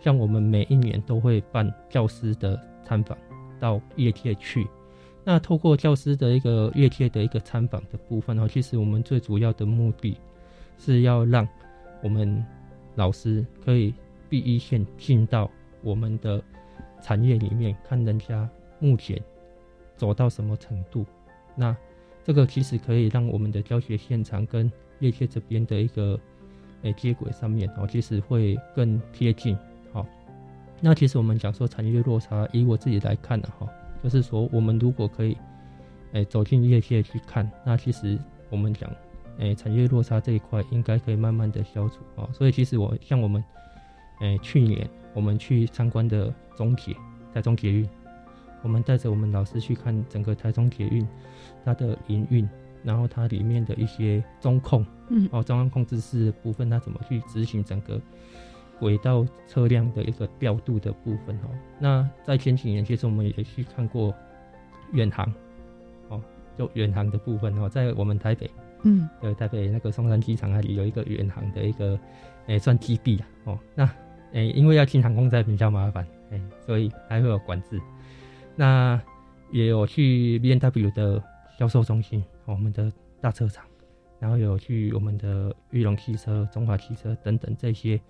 [0.00, 3.16] 像我们每一年都会办教师的参访
[3.58, 4.66] 到业界去，
[5.24, 10.16] 那透过教师的一个业界的一个参访的部分哦，其实我们最主要的目的
[10.76, 11.48] 是要让
[12.02, 12.44] 我们
[12.96, 13.94] 老师可以
[14.28, 15.50] 第一线进到
[15.82, 16.42] 我们的
[17.02, 18.46] 产业里面，看人家
[18.78, 19.18] 目前
[19.96, 21.06] 走到什么程度。
[21.56, 21.74] 那
[22.24, 24.70] 这个其实可以让我们的教学现场跟
[25.00, 26.18] 业界这边的一个
[26.82, 29.56] 诶接轨上面哦，其实会更贴近。
[29.92, 30.06] 好，
[30.80, 33.68] 那其实我们讲说产业落差，以我自己来看的哈。
[34.02, 35.34] 就是说，我们如果可以，
[36.12, 38.18] 诶，走进业界去看，那其实
[38.50, 38.90] 我们讲，
[39.38, 42.28] 诶，产业落差这一块应该可以慢慢的消除啊。
[42.32, 43.42] 所以，其实我像我们，
[44.20, 46.94] 诶，去年我们去参观的中铁
[47.34, 47.88] 在中铁运，
[48.64, 51.06] 我们带着我们老师去看整个台中捷运
[51.64, 52.48] 它的营运，
[52.82, 58.00] 然后它里面的一些中控，嗯，哦，中央控制室的部分，它怎么去执行整个。
[58.80, 61.48] 轨道车辆的一个调度的部分哦，
[61.78, 64.12] 那在前几年其实我们也去看过
[64.92, 65.32] 远航，
[66.08, 66.20] 哦，
[66.58, 68.50] 就远航的部分哦，在我们台北，
[68.82, 71.98] 嗯，对，台北那个松山机场那里有一个远航的一个
[72.46, 73.88] 诶算基地啊，哦，那
[74.32, 77.80] 诶因为要进航空站比较麻烦，诶，所以还会有管制。
[78.56, 79.00] 那
[79.50, 81.22] 也有去 B N W 的
[81.58, 83.64] 销售中心，我们的大车厂，
[84.18, 88.00] 然后有去我们的裕隆汽车、中华汽车等等这些。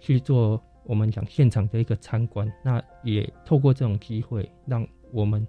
[0.00, 5.48] 去做我们讲现场的一个参观，那也透过这种机会，让我们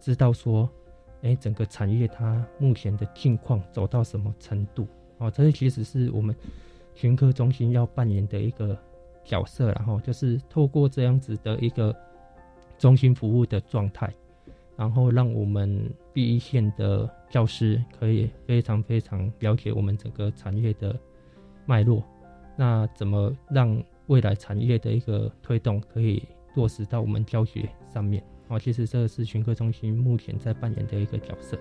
[0.00, 0.66] 知道说，
[1.20, 4.86] 哎，整个产业它目前的境况走到什么程度
[5.18, 6.34] 哦，这其实是我们
[6.94, 8.74] 全科中心要扮演的一个
[9.26, 11.94] 角色，然后就是透过这样子的一个
[12.82, 14.12] 中心服务的状态，
[14.76, 20.98] 然后让我们第一线的教师可以非常非常了解我们整个产业的
[21.64, 22.02] 脉络。
[22.56, 26.24] 那怎么让未来产业的一个推动可以
[26.56, 28.20] 落实到我们教学上面？
[28.48, 31.56] 哦，其实这个是群科中心目前在扮演的一个角色。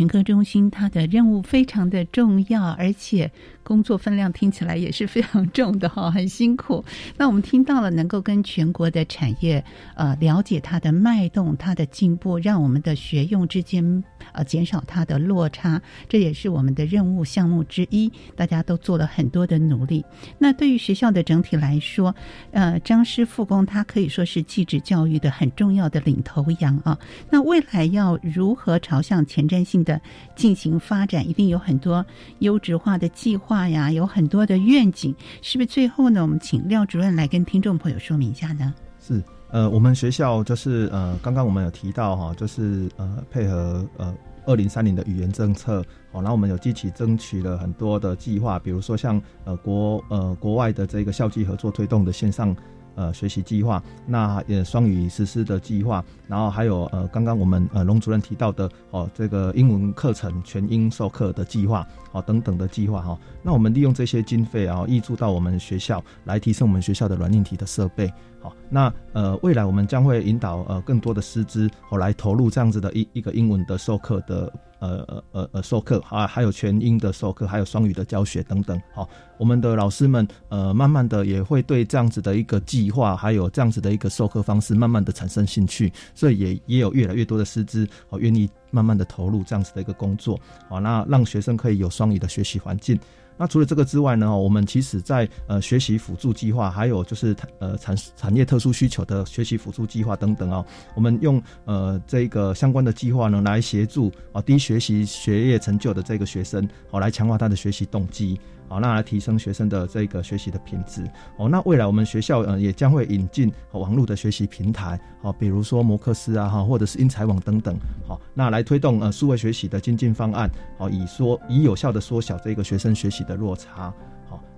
[0.00, 3.30] 群科中心它的任务非常的重要，而且
[3.62, 6.82] 工作分量听起来也是非常重的哈，很辛苦。
[7.18, 9.62] 那我们听到了能够跟全国的产业
[9.96, 18.10] 呃了解它的脉动、它的进步，让我们的学用之间呃减少它的落差，这也是我们的任务项目之一。
[18.34, 20.02] 大家都做了很多的努力。
[20.38, 22.14] 那对于学校的整体来说，
[22.52, 26.98] 呃，张师复工他可以说是继职教育的很重要的领头羊啊。
[27.28, 29.20] 那未来要如何朝向？
[29.26, 29.89] 前瞻性的
[30.36, 32.04] 进行发展，一定有很多
[32.40, 35.66] 优质化的计划呀，有很多的愿景，是不是？
[35.66, 38.74] 最后呢，我们请廖主任来跟听众朋友说明一下呢？
[39.00, 44.14] 是，呃，我们学校就是呃，刚刚我们有提到哈，就是呃，配合呃
[44.44, 45.80] 二零三零的语言政策，
[46.12, 52.54] 哦，然后我们有积极争取了很多的计划，比如说像呃国呃国外的这个校际合作推动的线上。
[53.00, 63.18] 呃，学习计划，那也双语实施的计划，然后还有呃，刚刚我们呃龙主任提到的哦，这个英文课程全英授课的计划，哦等等的计划哈。
[63.42, 68.12] 那我们利用这些经费啊，挹注到我们学校来提升我们学校的软硬体的设备。
[68.42, 74.52] 好，那呃未来我们将会引导呃更多的师资哦来投入这样子的一一个英文的授课的。
[74.80, 78.80] 呃呃呃呃，授课啊，还有全英的授课，还有双语的教学等等。
[78.92, 79.08] 好，
[79.38, 85.92] 我们的老师们呃，慢慢的也会对这样子的一个计划，还有这样子的一个授课方式，慢慢的产生兴趣。
[86.14, 90.40] 所以也也有越来越多的师资哦，愿意慢慢的投入这样子的一个工作。
[90.68, 92.98] 好，那让学生可以有双语的学习环境。
[93.40, 100.62] 那除了这个之外呢，我们其实在呃学习辅助计划，还有就是呃产产业特殊需求的学习辅助计划等等啊，
[100.94, 108.38] 我们用呃这个相关的计划呢来协助啊低学习学业成就的这个学生，好来强化他的学习动机。
[108.70, 111.04] 好，那来提升学生的这个学习的品质。
[111.36, 117.76] 哦，那未来我们学校呃也将会引进网络的学习平台，好，比如说摩克斯啊哈，或者是英才网等等。
[118.06, 120.48] 好，那来推动呃数位学习的精进方案，
[120.78, 123.92] 好，以缩以有效的缩小这个学生学习的落差。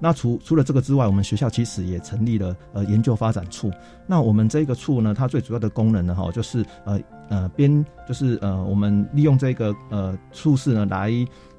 [0.02, 3.70] 那除除了这个之外，我们学校其实也成立了呃研究发展处。
[4.04, 11.12] 那我们这个处呢，它最主要的功能呢，哈，就是呃呃编，就是呃我们利用这个呃处室呢来。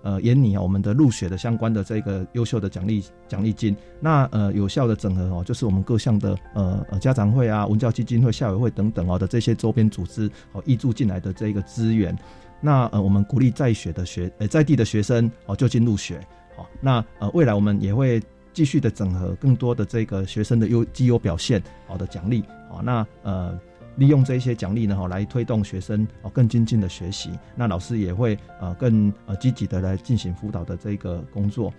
[0.03, 12.13] 呃，研拟啊，我们的入学的相关的这个优秀的奖励奖励金，那呃有效的整合哦，就是我们各项的呃呃家长会啊、文教基金会、校委会等等哦的这些周边组织哦挹注进来的这个资源，
[12.59, 16.19] 那呃我们鼓励在学的学呃在地的学生哦就近入学，
[16.55, 18.21] 好，那呃未来我们也会
[18.53, 23.59] 继续的整合更多的这个学生的优绩优表现好的奖励，好，那呃。
[23.95, 27.29] 利用这些奖励呢，哈，来推动学生哦更精进的学习。
[27.55, 31.71] 那老师也会呃更呃积极的来进行辅导的这个工作。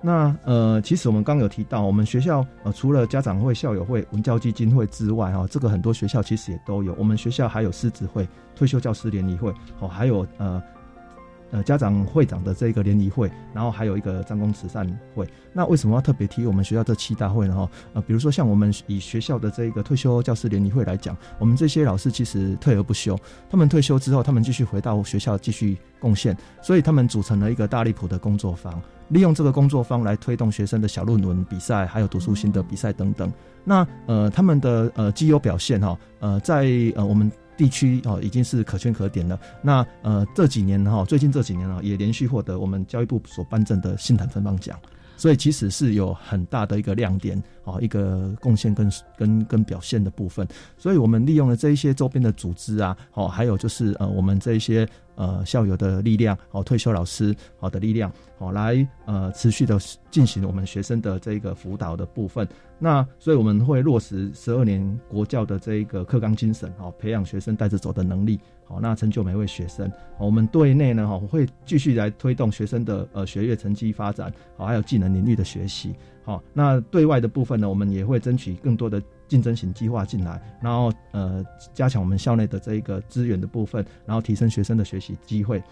[0.00, 6.94] 那呃，其实我们刚有提到，我们学校呃除了家长会、校友会、文教基金会之外，哈，这个很多学校其实也都有。
[6.94, 10.62] 我们学校还有师资会、退休教师联谊会，哦，还有呃。
[11.50, 15.26] 呃，家长会长的这个联谊会，然后还有一个张公慈善会。
[15.52, 17.54] 那为什么要特别提我们学校这七大会呢？
[17.54, 23.18] 哈，呃，比如说像我们以学校的这个退休教师联谊会来讲，我们这些老师其实退而不休，
[23.50, 33.32] 他们退休之后，他们继续回到学校继续贡献，所以他们组成了一个大力普的工作坊，利用这个工作坊来推动学生的小论文比赛，还有读书心得比赛等等。
[33.64, 37.30] 那呃，他们的呃绩优表现哈，呃，在呃我们。
[37.60, 39.38] 地区哦已经是可圈可点了。
[39.60, 44.80] 那呃这几年哈，最近这几年啊，也连续获得我们教育部所颁证的信坛分榜奖，
[45.20, 50.48] 所以其实是有很大的一个亮点啊，一个贡献跟跟跟表现的部分。
[50.78, 59.78] 所以我们利用了这一些周边的组织啊，哦，还有就是呃我们这一些呃校友的力量，哦退休老师好的力量，哦来呃持续的
[60.10, 62.48] 进行我们学生的这个辅导的部分。
[62.78, 68.40] 那所以我们会落实十二年国教的这一个课纲精神，好培养学生带着走的能力，
[68.70, 69.90] 哦那成就每位学生。
[70.18, 75.94] 我们对内呢，哈会继续来推动学生的呃学业成绩发展，好还有技能领域的学习，
[76.24, 81.44] 好那对外的部分呢，我们也会争取更多的竞争型计划进来，然后呃
[81.74, 85.62] 加强我们校内的这一个资源的部分，然后提升学生的学习机会。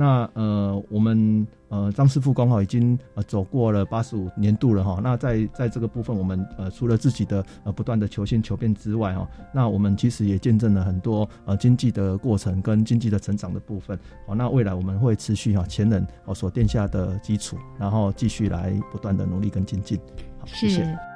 [0.00, 4.98] 那呃，我们呃张师傅刚好已经呃走过了八十五年度了哈。
[5.04, 13.98] 那在在这个部分，我们呃除了自己的呃不断的求新求变之外哈，那我们其实也见证了很多呃经济的过程跟经济的成长的部分。
[14.26, 20.00] 好，那未来我们会持续哈前人哦所奠下的基础，然后继续来不断的努力跟精进。
[20.38, 21.09] 好，谢谢。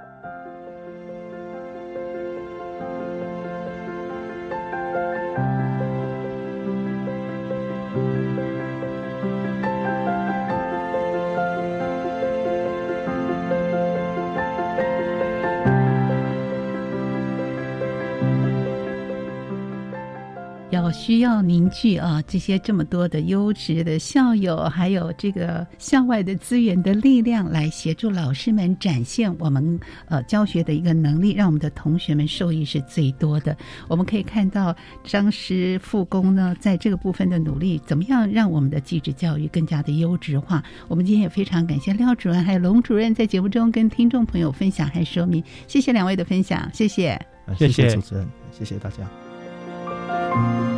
[21.24, 33.56] 要凝聚啊，这些这么多的优质的校友，还有这个校外的资源的力量，来协助老师们展现我们呃教学的一个能力，让我们的同学们受益是最多的。
[33.88, 40.62] 我们可以看到张师复工呢，在这个部分的努力，怎么样让我们的继职教育更加的优质化？
[40.88, 47.18] 我们今天也非常感谢廖主任还有龙主任在节目中跟听众朋友分享还说明，谢谢两位的分享，谢谢，
[47.56, 50.73] 谢谢主持人，谢谢大家。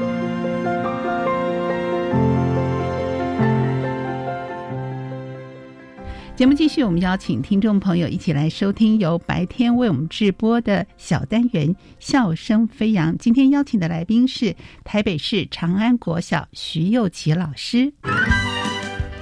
[6.37, 13.15] 节目继续，我们邀请听众朋友一起来收听由白天为我们直播的小单元《笑声飞扬》。
[13.17, 17.91] 今天邀请的来宾是台北市长安国小徐佑琪老师。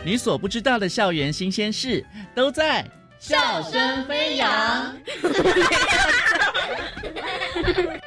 [0.04, 2.04] 你所不知道的校园新鲜事，
[2.34, 2.82] 都在
[3.20, 4.52] 《笑声飞扬》。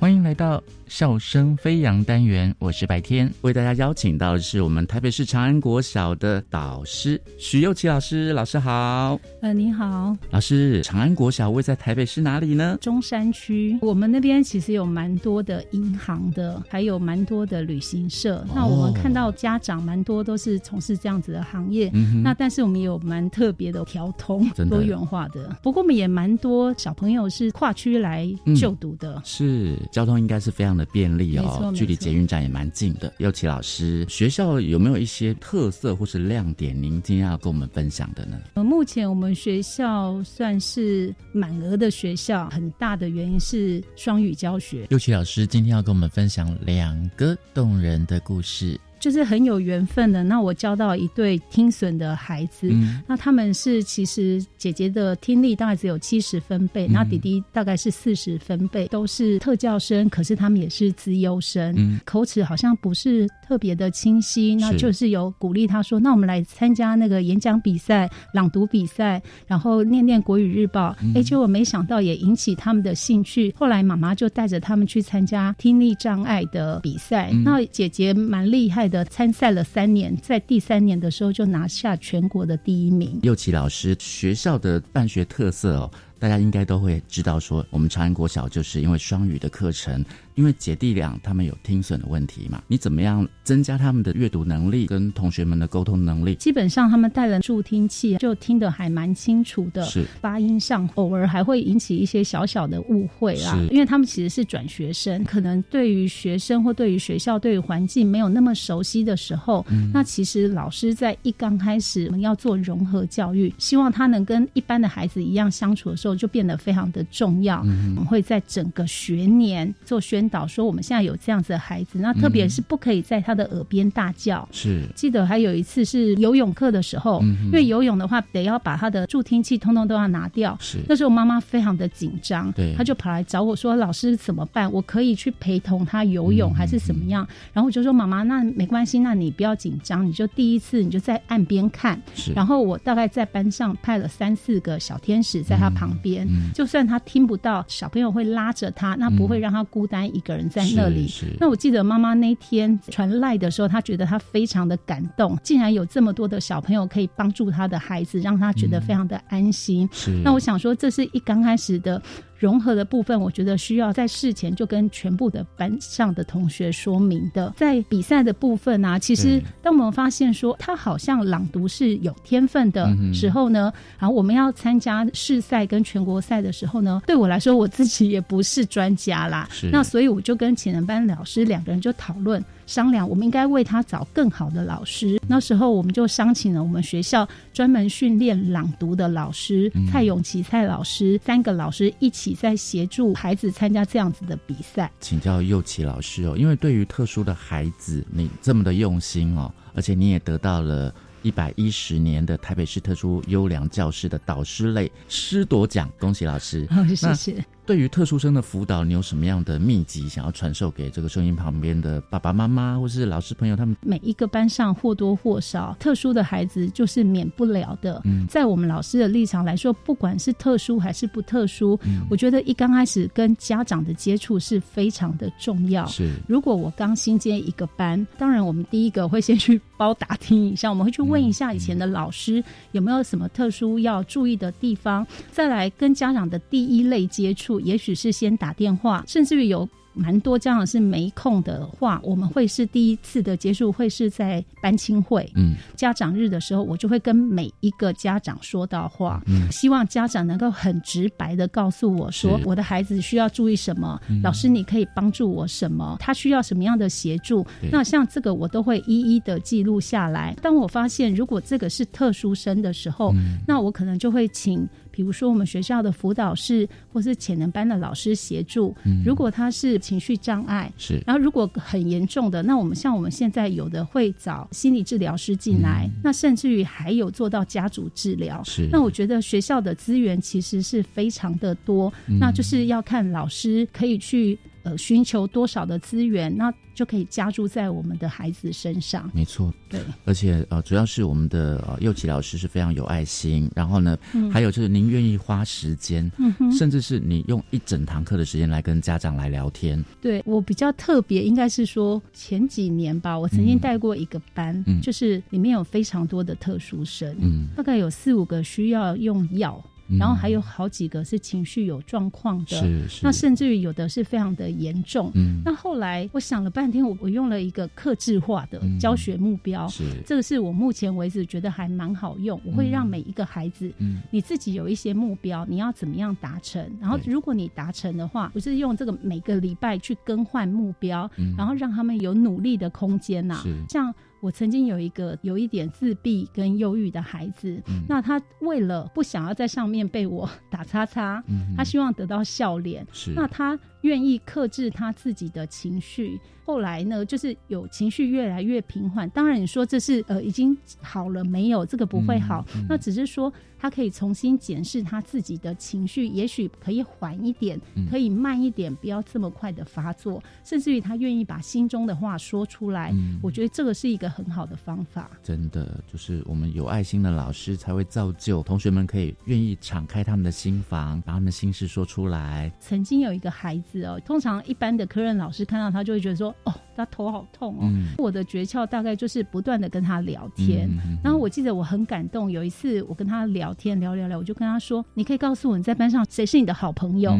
[0.00, 0.62] 欢迎来到。
[0.88, 9.20] 笑声飞扬单元，我是白天，为大家邀请到的是我们台北市长安国小的导师许佑琪老师，老师好。
[9.42, 10.80] 呃，你好，老师。
[10.82, 12.78] 长安国小位在台北市哪里呢？
[12.80, 13.78] 中山区。
[13.82, 18.42] 我们那边其实有蛮多的银行的，还有蛮多的旅行社。
[18.54, 21.90] 那我们看到家长蛮多都是从事这样子的行业。
[22.24, 25.54] 那但是我们也有蛮特别的调通，多元化的。
[25.62, 28.26] 不过我们也蛮多小朋友是跨区来
[28.58, 29.20] 就读的。
[29.22, 30.77] 是，交通应该是非常。
[30.78, 33.12] 的便利哦，距离捷运站也蛮近的。
[33.18, 36.80] 尤其老师，学校有没有一些特色或是亮点？
[36.80, 38.38] 您今天要跟我们分享的呢？
[38.54, 44.86] 呃，目前我们学校算是满额的学校，很大的原因是双语教学。
[44.90, 48.80] 尤其老师今天要跟我们分享两个动人的故事。
[49.00, 50.24] 就是很有缘分的。
[50.24, 52.70] 那我教到一对听损的孩子，
[53.06, 64.56] 那他们是其实姐姐的听力大概只有七十分贝，那弟弟大概是四十分贝，都是特教生，可是他们也是资优生，口齿好像不是特别的清晰。
[64.56, 73.54] 那就是有鼓励他说：“那我们来参加那个演讲比赛、朗读比赛，然后念念国语日报。”哎，结果没想到也引起他们的兴趣。
[73.56, 77.30] 后来妈妈就带着他们去参加听力障碍的比赛。
[77.44, 78.87] 那姐姐蛮厉害。
[78.88, 83.18] 的参赛了三年，在第三年的时候就拿下全国的第一名。
[83.22, 90.04] 右奇老师学校的办学特色哦，大家应该都会知道，说我们长安国小就是因为双语的课程。
[90.38, 96.36] 因为姐弟俩他们有听损的问题嘛，你怎么样增加他们的阅读能力跟同学们的沟通能力？
[96.36, 99.84] 基本上他们带了助听器，就听得还蛮清楚的。
[99.84, 117.58] 是发音上偶尔还会引起一些小小的误会啦，因为他们其实是转学生，可能对于学生或对于学校、对于环境没有那么熟悉的时候，那其实老师在一刚开始我们要做融合教育，希望他能跟一般的孩子一样相处的时候，就变得非常的重要。
[117.58, 124.46] 我们会在整个学年做宣导，说我们现在有这样子的孩子，那特别是不可以在他的耳边大叫。
[124.52, 130.56] 是记得还有一次是游泳课的时候，因为游泳的话得要把他的助听器通通都要拿掉。
[130.60, 134.70] 是那时候妈妈非常的紧张，对，他就跑来找我说：“老师怎么办？
[134.72, 142.00] 我可以去陪同他游泳还是怎么样？”然后我就说：“妈妈，那没关系，那你不要紧张，你就第一次你就在岸边看。
[142.14, 151.08] 是然后我大概在班上派了三四个小天使在他旁边，就算他听不到，小朋友会拉着他，那不会让他孤单一个人在那里。
[151.38, 159.88] 那我记得妈妈那天传赖的时候，她觉得她非常的感动，竟然有这么多的小朋友可以帮助她的孩子，让她觉得非常的安心。
[160.24, 162.02] 那我想说，这是一刚开始的。
[162.38, 167.52] 融合的部分，我觉得需要在事前就跟全部的班上的同学说明的。
[167.56, 179.48] 在比赛的部分啊，其实当我们发现说他好像朗读是有天分的时候呢，然后我们要参加市赛跟全国赛的时候呢，对我来说我自己也不是专家啦。
[179.72, 182.42] 那所以我就跟潜能班老师两个人就讨论。
[182.68, 185.18] 商量，我们应该为他找更好的老师。
[185.26, 194.92] 那时候我们就商请了我们学校专门训练朗读的老师蔡永琪蔡老师，三个老师一起在协助孩子参加这样子的比赛。
[195.00, 206.68] 请教佑琪老师哦，因为对于特殊的孩子，你这么的用心哦，而且你也得到了一百一十年的台北市特殊优良教师的导师类师铎奖，恭喜老师！
[206.94, 207.42] 谢谢。
[207.68, 213.54] 对于特殊生的辅导，你有什么样的秘籍想要传授给这个声音旁边的爸爸妈妈或是老师朋友？
[213.54, 218.00] 他们每一个班上或多或少特殊的孩子就是免不了的。
[218.06, 225.84] 嗯，在我们老师的立场来说，不管是特殊还是不特殊，我觉得一刚开始跟家长的接触是非常的重要。
[225.88, 237.58] 是，如果我刚新接一个班，当然我们第一个会先去包打听一下，我们会去问一下以前的老师有没有什么特殊要注意的地方，再来跟家长的第一类接触。
[237.60, 239.66] 也许是先打电话，甚至于有。
[239.94, 260.34] 蛮多家长是没空的话，我们会是第一次的结束会是在班亲会，嗯，家长日的时候，我就会跟每一个家长说到话，嗯，希望家长能够很直白的告诉我说，我的孩子需要注意什么，老师你可以帮助我什么，他需要什么样的协助，那像这个我都会一一的记录下来。
[260.40, 263.12] 当我发现如果这个是特殊生的时候，
[263.46, 264.66] 那我可能就会请，
[264.98, 269.78] 比如说我们学校的辅导室或是潜能班的老师协助，如果他是。
[269.78, 278.42] 情绪障碍是，然后如果很严重的，那我们像我们现在有的会找心理治疗师进来，那甚至于还有做到家族治疗。
[278.42, 284.36] 是，那我觉得学校的资源其实是非常的多，那就是要看老师可以去。
[284.62, 289.10] 呃，寻求多少的资源，那就可以加注在我们的孩子身上。
[289.14, 289.80] 没错，对。
[290.04, 293.96] 而且呃，主要是我们的呃幼琪老师是非常有爱心，然后呢，
[294.30, 296.10] 还有就是您愿意花时间，
[296.56, 299.82] 甚至是你用一整堂课的时间来跟家长来聊天。
[300.00, 309.62] 对我比较特别，应该是说前几年吧，我曾经带过一个班，就是里面有非常多的特殊生，嗯，大概有四五个需要用药。
[309.98, 315.12] 然后还有好几个是情绪有状况的，那甚至于有的是非常的严重。
[315.44, 319.66] 那后来我想了半天，我我用了一个克制化的教学目标，
[320.04, 322.40] 这个是我目前为止觉得还蛮好用。
[322.44, 323.72] 我会让每一个孩子，
[324.10, 326.62] 你自己有一些目标，你要怎么样达成？
[326.80, 333.94] 然后如果你达成的话，不是用这个每个礼拜去更换目标，然后让他们有努力的空间呐，像。
[334.20, 341.22] 我曾经有一个有一点自闭跟忧郁的孩子，那他为了不想要在上面被我 打叉叉，
[341.56, 343.58] 他希望得到笑脸，那他
[343.88, 346.20] 愿意克制他自己的情绪。
[346.44, 349.08] 后来呢，就是有情绪越来越平缓。
[349.10, 351.64] 当然，你说这是呃已经好了没有？
[351.66, 357.60] 这个不会好，那只是说他可以重新检视他自己的情绪，也许可以缓一点，
[357.90, 362.94] 可以慢一点，不要这么快的发作，甚至于他愿意把心中的话说出来。
[363.22, 365.10] 我觉得这个是一个很好的方法。
[365.22, 372.50] 真的，就是我们有爱心的老师才会造就同学们可以愿意敞开他们的心房，把他们的心事说出来。
[372.58, 373.77] 曾经有一个孩子。
[373.78, 377.70] 子哦，通常一般的科任老师看到他就会觉得说，哦，他头好痛哦。
[377.98, 380.68] 我的诀窍大概就是不断的跟他聊天。
[381.02, 387.12] 然后我记得我很感动，有一次我跟他聊天聊聊聊，我就跟他说，你可以告诉我你在班上谁是你的好朋友？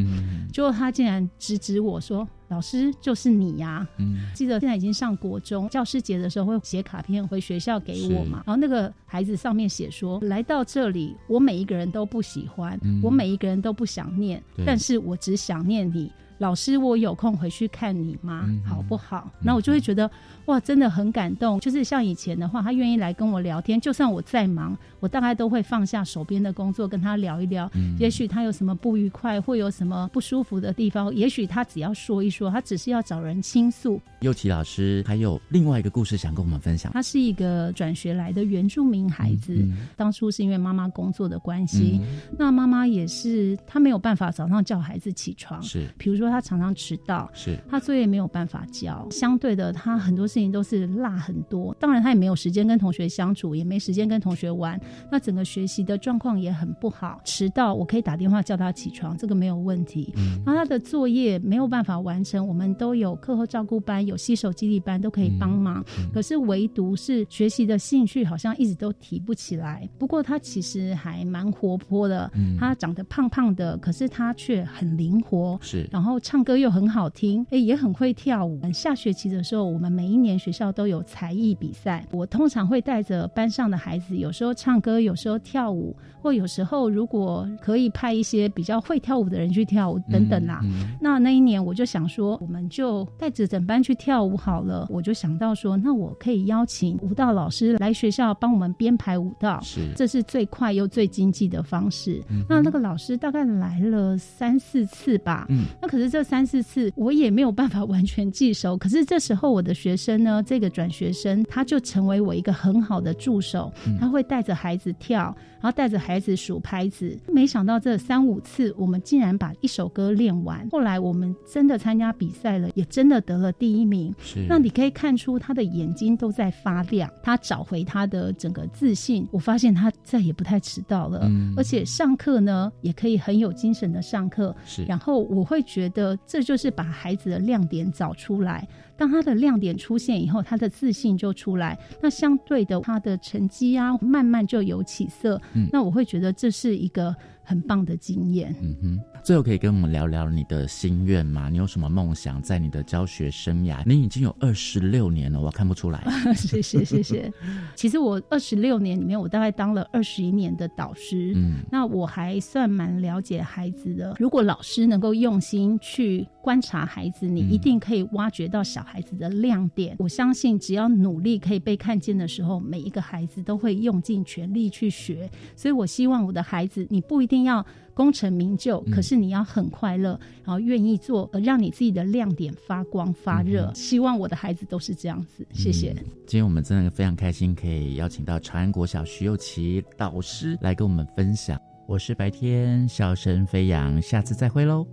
[0.52, 2.26] 结果他竟然指指我说。
[2.50, 3.86] 老师就是你呀！
[3.98, 8.42] 嗯，记得现在已经上国中，教师节的时候会写卡片回学校给我嘛。
[8.46, 18.48] 然后那个孩子上面写说：“来到这里，我每一个人都不喜欢，我每一个人都不想念，但是我只想念你。”老师，我有空回去看你吗？
[18.64, 19.28] 好不好？
[19.42, 20.08] 那我就会觉得
[20.46, 21.58] 哇，真的很感动。
[21.58, 27.68] 就是像以前的话，他愿意来跟我聊天，就算我再忙，我大概都会放下手边的工作跟他聊一聊。
[27.98, 34.00] 也许他有什么不愉快，会有什么不舒服的地方，也许他只要说一说，他只是要找人倾诉。
[34.20, 36.92] 佑琪老师还有另外一个故事想跟我们分享。
[36.92, 39.66] 他是一个转学来的原住民孩子，
[39.96, 42.00] 当初是因为妈妈工作的关系，
[42.38, 46.27] 那妈妈也是他没有办法早上叫孩子起床，是比如说。
[46.30, 51.74] 他常常迟到，是他作业没有办法交，相对的，他很多事情都是落很多。
[51.80, 54.78] 当然，他也没有时间跟同学相处，也没时间跟同学玩。
[55.10, 57.20] 那整个学习的状况也很不好。
[57.24, 60.12] 迟到，我可以打电话叫他起床，这个没有问题。
[60.44, 65.84] 然后他的作业没有办法完成，我们都有课后照顾班、有洗手基地班都可以帮忙。
[66.12, 69.88] 可是唯独是学习的兴趣好像一直都提不起来。
[69.98, 75.58] 不过他其实还蛮活泼的，他长得胖胖的，可是他却很灵活。
[75.62, 76.17] 是，然后。
[76.20, 78.60] 唱歌又很好听，哎，也很会跳舞。
[78.72, 85.94] 下学期的时候，我们每一年学校都有才艺比赛，我通常会带着班上的孩子，有时候唱歌，有时候跳舞，
[86.28, 90.60] 或有时候如果可以派一些比较会跳舞的人去跳舞等等啦。
[91.00, 94.86] 那那一年我就想说，我们就带着整班去跳舞好了。
[94.90, 102.22] 我就想到说，那我可以邀请舞蹈老师来学校帮我们编排舞蹈，是，这是最快又最经济的方式。
[102.46, 106.08] 那那个老师大概来了三四次吧，嗯，那可是。
[106.08, 113.70] 这三四次我也没有办法完全记熟，可是这时候我的学生呢，这个转学生他就成为我一个很好的助手，
[114.00, 115.24] 他会带着孩子跳，
[115.60, 117.18] 然后带着孩子数拍子。
[117.28, 120.68] 没想到这三五次我们竟然把一首歌练完。
[120.70, 124.14] 后来我们真的参加比赛了，也真的得了第一名。
[124.18, 129.26] 是，那你可以看出他的眼睛都在发亮，他找回他的整个自信。
[129.30, 134.54] 我发现他再也不太迟到了，而且上课呢也可以很有精神的上课。
[134.64, 136.18] 是，然后我会觉得。
[136.26, 138.68] 这就是把孩子的亮点找出来。
[138.98, 141.78] 当他的亮点出现以后，他的自信就出来。
[142.02, 145.40] 那相对的，他的成绩啊，慢慢就有起色。
[145.54, 147.16] 嗯，那我会觉得这是一个。
[147.48, 148.54] 很棒的经验。
[148.60, 151.50] 嗯哼，最后可以跟我们聊聊你的心愿吗？
[151.50, 152.40] 你有什么梦想？
[152.40, 156.02] 在你的教学生涯，你已经有二十六年了，我看不出来。
[156.34, 157.30] 谢谢谢谢。
[157.74, 161.34] 其实我二十六年里面，我大概当了二十一年的导师。
[161.36, 164.16] 嗯，那我还算蛮了解孩子的。
[164.18, 169.94] 如果老师能够用心去观察孩子，你一定可以挖掘到小孩子的亮点。
[169.98, 175.30] 我相信，只要努力可以被看见的时候，每一个孩子都会用尽全力去学。
[175.54, 177.44] 所以我希望我的孩子，你不一定。
[177.44, 177.64] 要
[177.98, 180.10] 功成名就，可是你要很快乐，
[180.44, 183.72] 然后愿意做，让你自己的亮点发光发热。
[183.74, 185.44] 希望我的孩子都是这样子。
[185.52, 185.92] 谢谢。
[186.24, 191.60] 今天我们真的非常开心，可以邀请到长安国小徐佑琪导师来跟我们分享。
[191.88, 194.86] 我是白天笑声飞扬，下次再会喽。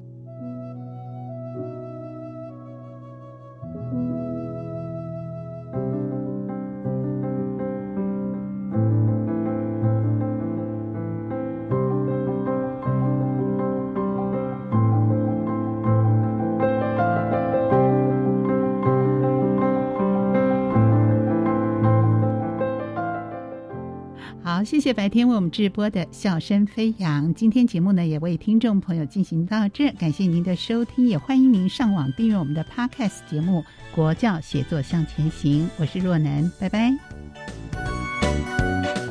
[24.55, 27.27] 好谢谢白天为我们直播的《笑声飞扬》。
[27.33, 35.65] 今天节目呢，也为听众朋友进行到这，感谢您的收听，也欢迎您上网订阅我们的 Podcast 节目《国教写作向前行》。
[35.75, 36.95] 我是若楠，拜拜。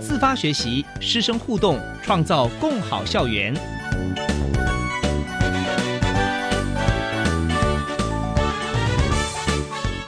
[0.01, 3.55] 自发学习，师生互动，创造共好校园。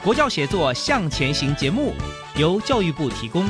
[0.03, 1.93] 国教写作向前行节目
[2.39, 3.47] 由教育部提供。